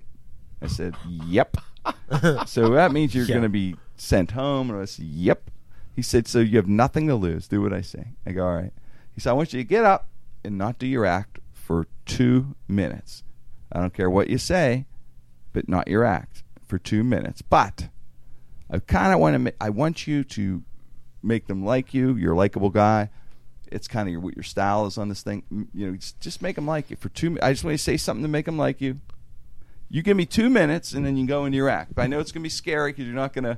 [0.61, 1.57] I said, yep.
[2.45, 3.33] so that means you're Yeah.
[3.35, 4.69] going to be sent home.
[4.69, 5.49] And I said, yep.
[5.95, 7.47] He said, so you have nothing to lose.
[7.47, 8.09] Do what I say.
[8.25, 8.73] I go, all right.
[9.15, 10.07] He said, I want you to get up
[10.43, 13.23] and not do your act for two minutes.
[13.71, 14.85] I don't care what you say,
[15.53, 17.41] but not your act for two minutes.
[17.41, 17.89] But
[18.69, 19.39] I kind of want to.
[19.39, 20.63] Ma- I want you to
[21.21, 22.15] make them like you.
[22.15, 23.09] You're a likable guy.
[23.69, 25.43] It's kind of your, what your style is on this thing.
[25.73, 27.37] You know, just, make them like you for two.
[27.41, 29.01] I just want to say something to make them like you.
[29.89, 31.95] You give me two minutes, and then you go into your act.
[31.95, 33.57] But I know it's going to be scary because you're not going to.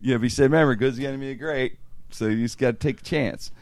[0.00, 1.78] You know, if he said, "Remember, good's the enemy of great,"
[2.10, 3.52] so you just got to take a chance.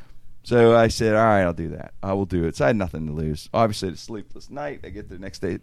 [0.43, 1.93] So I said, "All right, I'll do that.
[2.03, 3.49] I will do it." So I had nothing to lose.
[3.53, 4.81] Obviously, it's a sleepless night.
[4.85, 5.59] I get the next day,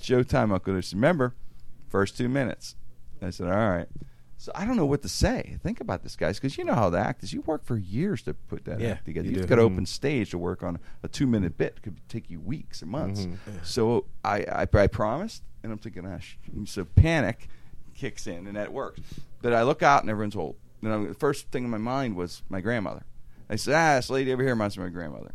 [0.00, 0.52] showtime.
[0.52, 1.34] I'll go to remember,
[1.88, 2.76] first two minutes.
[3.22, 3.88] I said, "All right."
[4.40, 5.58] So I don't know what to say.
[5.64, 7.32] Think about this, guys, because you know how the act is.
[7.32, 9.26] You work for years to put that Yeah, act together.
[9.26, 9.48] you You've do.
[9.48, 11.74] got to open stage to work on a two-minute bit.
[11.78, 13.26] It could take you weeks or months.
[13.64, 17.48] So I, I, I promised, and I'm thinking, ah, sh- so panic
[17.96, 19.00] kicks in, and that works.
[19.42, 20.54] But I look out, and everyone's old.
[20.82, 23.02] And I'm, the first thing in my mind was my grandmother.
[23.50, 25.32] I said, ah, this lady over here reminds me of my grandmother.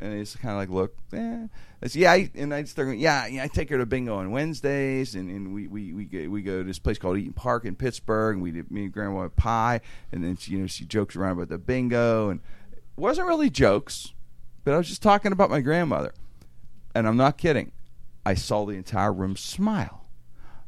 [0.00, 1.46] And they just kind of like look, eh.
[1.82, 4.30] I said, yeah, and I start going, yeah, yeah, I take her to bingo on
[4.30, 7.64] Wednesdays, and, and we, we, we, go, we go to this place called Eaton Park
[7.64, 9.80] in Pittsburgh, and we did, me and grandma pie,
[10.12, 12.40] and then she, you know, she jokes around about the bingo, and
[12.72, 14.12] it wasn't really jokes,
[14.64, 16.12] but I was just talking about my grandmother.
[16.94, 17.72] And I'm not kidding.
[18.24, 20.06] I saw the entire room smile.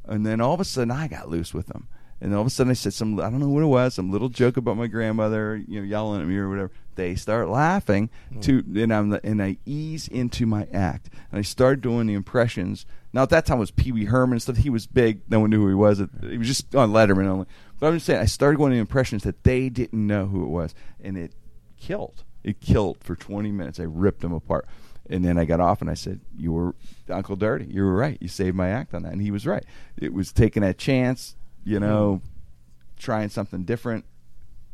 [0.04, 1.88] And then all of a sudden, I got loose with them.
[2.20, 4.10] And all of a sudden, I said some, I don't know what it was, some
[4.10, 6.70] little joke about my grandmother, you know, yelling at me or whatever.
[6.94, 8.40] They start laughing, hmm.
[8.40, 11.10] to, and, I'm, and I ease into my act.
[11.30, 12.86] And I start doing the impressions.
[13.12, 14.56] Now, at that time, it was Pee Wee Herman and stuff.
[14.56, 15.20] He was big.
[15.28, 16.00] No one knew who he was.
[16.00, 17.46] It- He was just on Letterman only.
[17.78, 20.42] But I'm just saying, I started going to the impressions that they didn't know who
[20.42, 20.74] it was.
[21.02, 21.34] And it
[21.78, 22.24] killed.
[22.42, 23.78] It killed for 20 minutes.
[23.78, 24.66] I ripped them apart.
[25.08, 26.74] And then I got off and I said, "You were
[27.08, 27.66] Uncle Dirty.
[27.66, 28.18] You were right.
[28.20, 29.64] You saved my act on that." And he was right.
[29.96, 31.35] It was taking a chance,
[31.66, 31.84] you hmm.
[31.84, 32.22] know,
[32.96, 34.06] trying something different,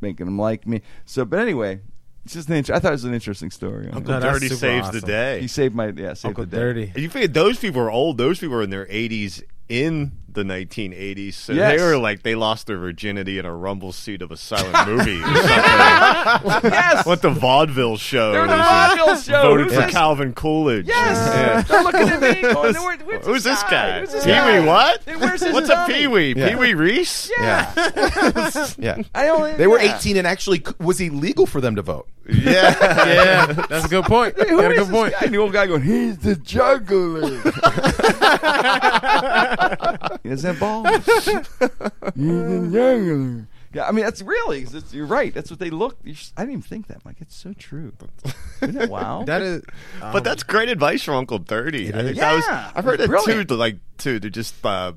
[0.00, 0.82] making them like me.
[1.06, 1.80] So, but anyway,
[2.24, 2.56] it's just an.
[2.56, 3.88] Int- I thought it was an interesting story.
[3.90, 5.08] Uncle No, that's Dirty super saves the awesome.
[5.08, 5.40] day.
[5.40, 6.56] He saved my yeah, saved Uncle the day.
[6.56, 6.92] Dirty.
[6.94, 8.18] And you figure those people are old.
[8.18, 11.34] Those people are in their 80s in the 1980s.
[11.34, 11.78] So Yes.
[11.78, 15.20] they were like, they lost their virginity in a rumble seat of a silent movie
[15.20, 16.70] or something.
[16.70, 18.32] Yes, what the vaudeville shows.
[18.34, 19.42] they're the vaudeville show.
[19.42, 19.92] Voted Who's for this?
[19.92, 20.86] Calvin Coolidge.
[20.86, 22.40] Yes, they're looking at me.
[22.42, 24.00] Going, "Where- Who's this guy?
[24.00, 24.30] Who's this Pee?
[24.32, 25.02] Wee what?
[25.06, 25.94] Where's his What's a dummy?
[25.94, 26.34] Pee Wee?
[26.36, 26.48] Yeah.
[26.50, 27.30] Pee Wee Reese?
[27.38, 27.72] Yeah.
[28.78, 29.02] yeah.
[29.14, 29.96] I only They were yeah.
[29.98, 32.08] 18 and actually was illegal for them to vote.
[32.28, 32.74] Yeah.
[33.06, 34.34] yeah, that's a good point.
[34.36, 35.12] Who Got a good point.
[35.12, 35.26] guy?
[35.26, 37.40] And the old guy going, he's the juggler.
[40.22, 40.84] He has that ball.
[41.00, 41.24] he's
[42.16, 43.48] the juggler.
[43.74, 44.62] Yeah, I mean that's really.
[44.62, 45.32] It's, you're right.
[45.32, 45.96] That's what they look.
[46.04, 46.96] You're, s- I didn't even think that.
[46.96, 47.92] I'm like, it's so true.
[48.60, 49.22] Isn't that wow?
[49.26, 49.62] That is,
[50.00, 51.88] But that's great advice from Uncle Dirty.
[51.88, 52.72] I think Yeah, that was.
[52.76, 53.48] I've heard it's that brilliant.
[53.48, 53.54] too.
[53.54, 54.92] To like to to just uh,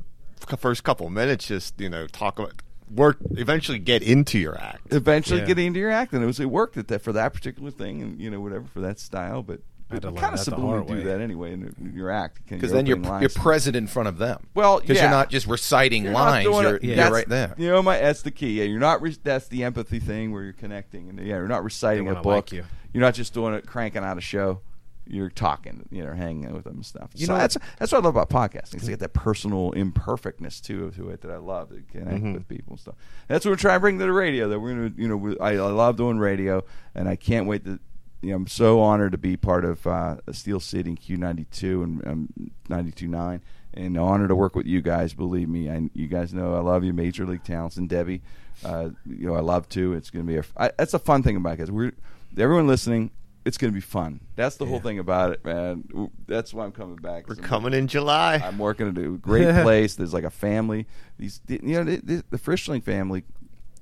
[0.58, 2.52] first couple minutes, just you know, talk about
[2.94, 3.18] work.
[3.32, 4.94] Eventually, get into your act.
[4.94, 5.46] eventually Yeah.
[5.48, 8.02] getting into your act, and it was it worked at that for that particular thing,
[8.02, 9.42] and you know whatever for that style.
[9.42, 9.62] But
[9.92, 11.04] had to kind of that the subliminally do way.
[11.04, 14.48] that anyway in your act Because then you're you're present in front of them.
[14.56, 15.04] Well, because yeah.
[15.04, 16.46] you're not just reciting You're lines.
[16.46, 17.54] doing You're, it- you're right there.
[17.58, 18.58] You know, my that's the key.
[18.60, 19.02] Yeah, you're not.
[19.02, 22.16] Re- that's the empathy thing where you're connecting, and yeah, you're not reciting They a
[22.16, 22.26] book.
[22.26, 22.62] like you.
[22.62, 24.62] are not just doing it, cranking out a show.
[25.08, 27.12] You're talking, you know, hanging with them and stuff.
[27.14, 28.76] You so know- that's that's what I love about podcasting.
[28.76, 32.34] It's got that personal imperfectness too to it that I love to connect Mm-hmm.
[32.34, 32.96] with people and stuff.
[33.30, 34.50] And that's what we're trying to bring to the radio.
[34.50, 36.64] That we're gonna, you know, we, I, I love doing radio,
[36.96, 37.80] and I can't wait to.
[38.26, 42.08] You know, I'm so honored to be part of uh, Steel City and Q92 and
[42.08, 42.30] um,
[42.70, 43.40] 92.9,
[43.76, 45.14] and honored to work with you guys.
[45.14, 48.24] Believe me, I, you guys know I love you, Major League Talents, and Debbie.
[48.64, 49.94] Uh, you know, I love to.
[49.94, 50.44] It's going to be a.
[50.58, 51.92] I, that's a fun thing about it we're
[52.36, 53.12] everyone listening.
[53.46, 54.22] It's going to be fun.
[54.36, 56.10] That's the whole thing about it, man.
[56.26, 57.30] That's why I'm coming back.
[57.30, 58.42] We're coming in July.
[58.44, 59.94] I'm working at a great place.
[59.94, 60.88] There's like a family.
[61.20, 63.24] These, you know, the, the, the Frischling family,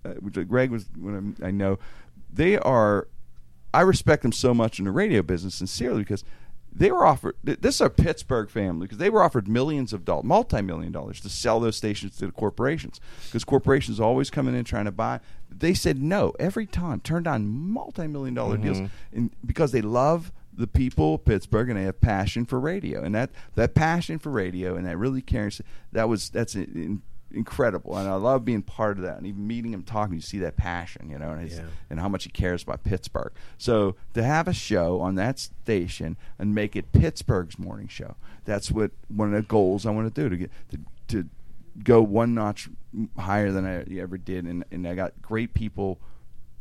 [0.04, 1.80] uh, which Greg was, when I'm- I know,
[2.34, 3.08] they are.
[3.74, 6.24] I respect them so much in the radio business, sincerely, because
[6.76, 7.36] they were offered.
[7.43, 11.30] This is a Pittsburgh family because they were offered millions of dollars, multi-million dollars, to
[11.30, 12.99] sell those stations to the corporations.
[13.26, 15.19] Because corporations always coming in trying to buy.
[15.49, 16.99] They said no every time.
[17.01, 19.17] Turned down multi-million dollar deals, mm-hmm.
[19.17, 23.13] and because they love the people of Pittsburgh and they have passion for radio, and
[23.13, 25.51] that that passion for radio and that really caring.
[25.91, 27.01] That was that's in,
[27.34, 29.18] incredible, and I love being part of that.
[29.18, 31.66] And even meeting him, talking, you see that passion, you know, and, his, Yeah.
[31.90, 33.32] and how much he cares about Pittsburgh.
[33.58, 38.16] So to have a show on that station and make it Pittsburgh's morning show,
[38.46, 40.80] that's what one of the goals I want to do to get to
[41.10, 41.30] to
[41.84, 42.70] go one notch
[43.18, 46.00] higher than I ever did, and and I got great people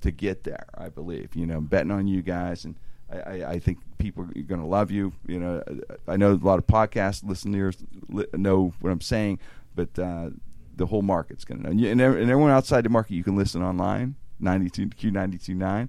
[0.00, 0.66] to get there.
[0.74, 2.74] I believe, you know, betting on you guys, and
[3.10, 5.12] I, I, think people are going to love you.
[5.26, 5.62] You know,
[6.08, 7.76] I know a lot of podcast listeners
[8.08, 9.38] li- know what I'm saying,
[9.74, 10.30] but uh,
[10.76, 11.70] the whole market's going to know.
[11.70, 15.88] And, you, and everyone outside the market, you can listen online, 92 Q929,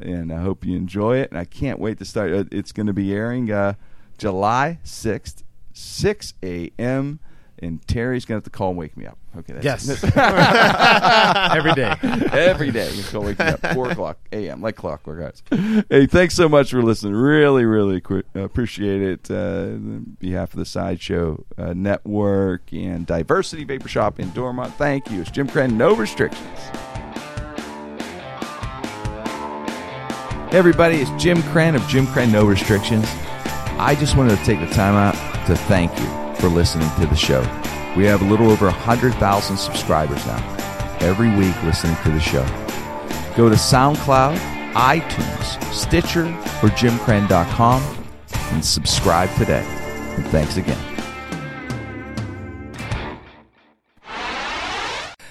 [0.00, 1.30] and I hope you enjoy it.
[1.30, 2.32] And I can't wait to start.
[2.32, 3.74] Uh, It's going to be airing uh,
[4.18, 7.20] July 6th, 6 a.m.
[7.62, 9.16] And Terry's going to have to call and wake me up.
[9.38, 10.02] Okay, that's Yes.
[11.56, 11.94] Every day.
[12.32, 12.90] Every day.
[12.92, 13.64] You call wake me up.
[13.74, 14.60] 4 o'clock a.m.
[14.60, 15.84] like clockwork, guys.
[15.88, 17.14] Hey, thanks so much for listening.
[17.14, 19.30] Really, really qu- appreciate it.
[19.30, 19.34] Uh,
[19.76, 25.20] on behalf of the Sideshow uh, Network and Diversity Vapor Shop in Dormont, thank you.
[25.20, 26.42] It's Jim Krenn, no restrictions.
[30.50, 33.06] Hey, everybody, it's Jim Krenn of Jim Krenn No Restrictions.
[33.78, 35.14] I just wanted to take the time out
[35.46, 36.04] to thank you
[36.42, 37.40] for listening to the show.
[37.96, 40.56] We have a little over 100,000 subscribers now,
[41.00, 42.44] every week listening to the show.
[43.36, 44.36] Go to SoundCloud,
[44.72, 47.80] iTunes, Stitcher, or jimkrenn.com
[48.50, 49.64] and subscribe today.
[50.16, 50.76] And thanks again.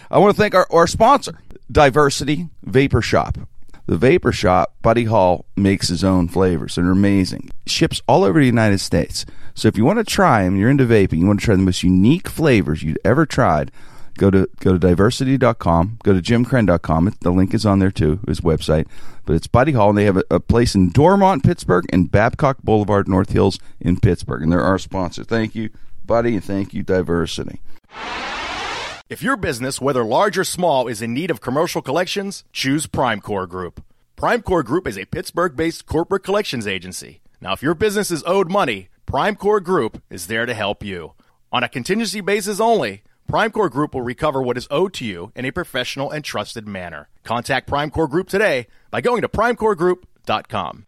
[0.09, 1.39] I want to thank our, our sponsor,
[1.69, 3.37] Diversity Vapor Shop.
[3.85, 6.75] The Vapor Shop, Buddy Hall makes his own flavors.
[6.75, 7.49] They're amazing.
[7.67, 9.25] Ships all over the United States.
[9.53, 11.61] So if you want to try them, you're into vaping, you want to try the
[11.61, 13.71] most unique flavors you've ever tried,
[14.17, 17.15] go to go to diversity.com, go to jimkrenn.com.
[17.21, 18.87] The link is on there too, his website.
[19.25, 22.57] But it's Buddy Hall, and they have a, a place in Dormont, Pittsburgh, and Babcock
[22.63, 24.41] Boulevard, North Hills in Pittsburgh.
[24.41, 25.23] And they're our sponsor.
[25.23, 25.69] Thank you,
[26.05, 27.61] Buddy, and thank you, Diversity.
[29.09, 33.47] If your business, whether large or small, is in need of commercial collections, choose Primecore
[33.47, 33.83] Group.
[34.15, 37.19] Primecore Group is a Pittsburgh based corporate collections agency.
[37.41, 41.11] Now, if your business is owed money, Primecore Group is there to help you.
[41.51, 45.43] On a contingency basis only, Primecore Group will recover what is owed to you in
[45.43, 47.09] a professional and trusted manner.
[47.25, 50.79] Contact Primecore Group today by going to primecoregroup.com.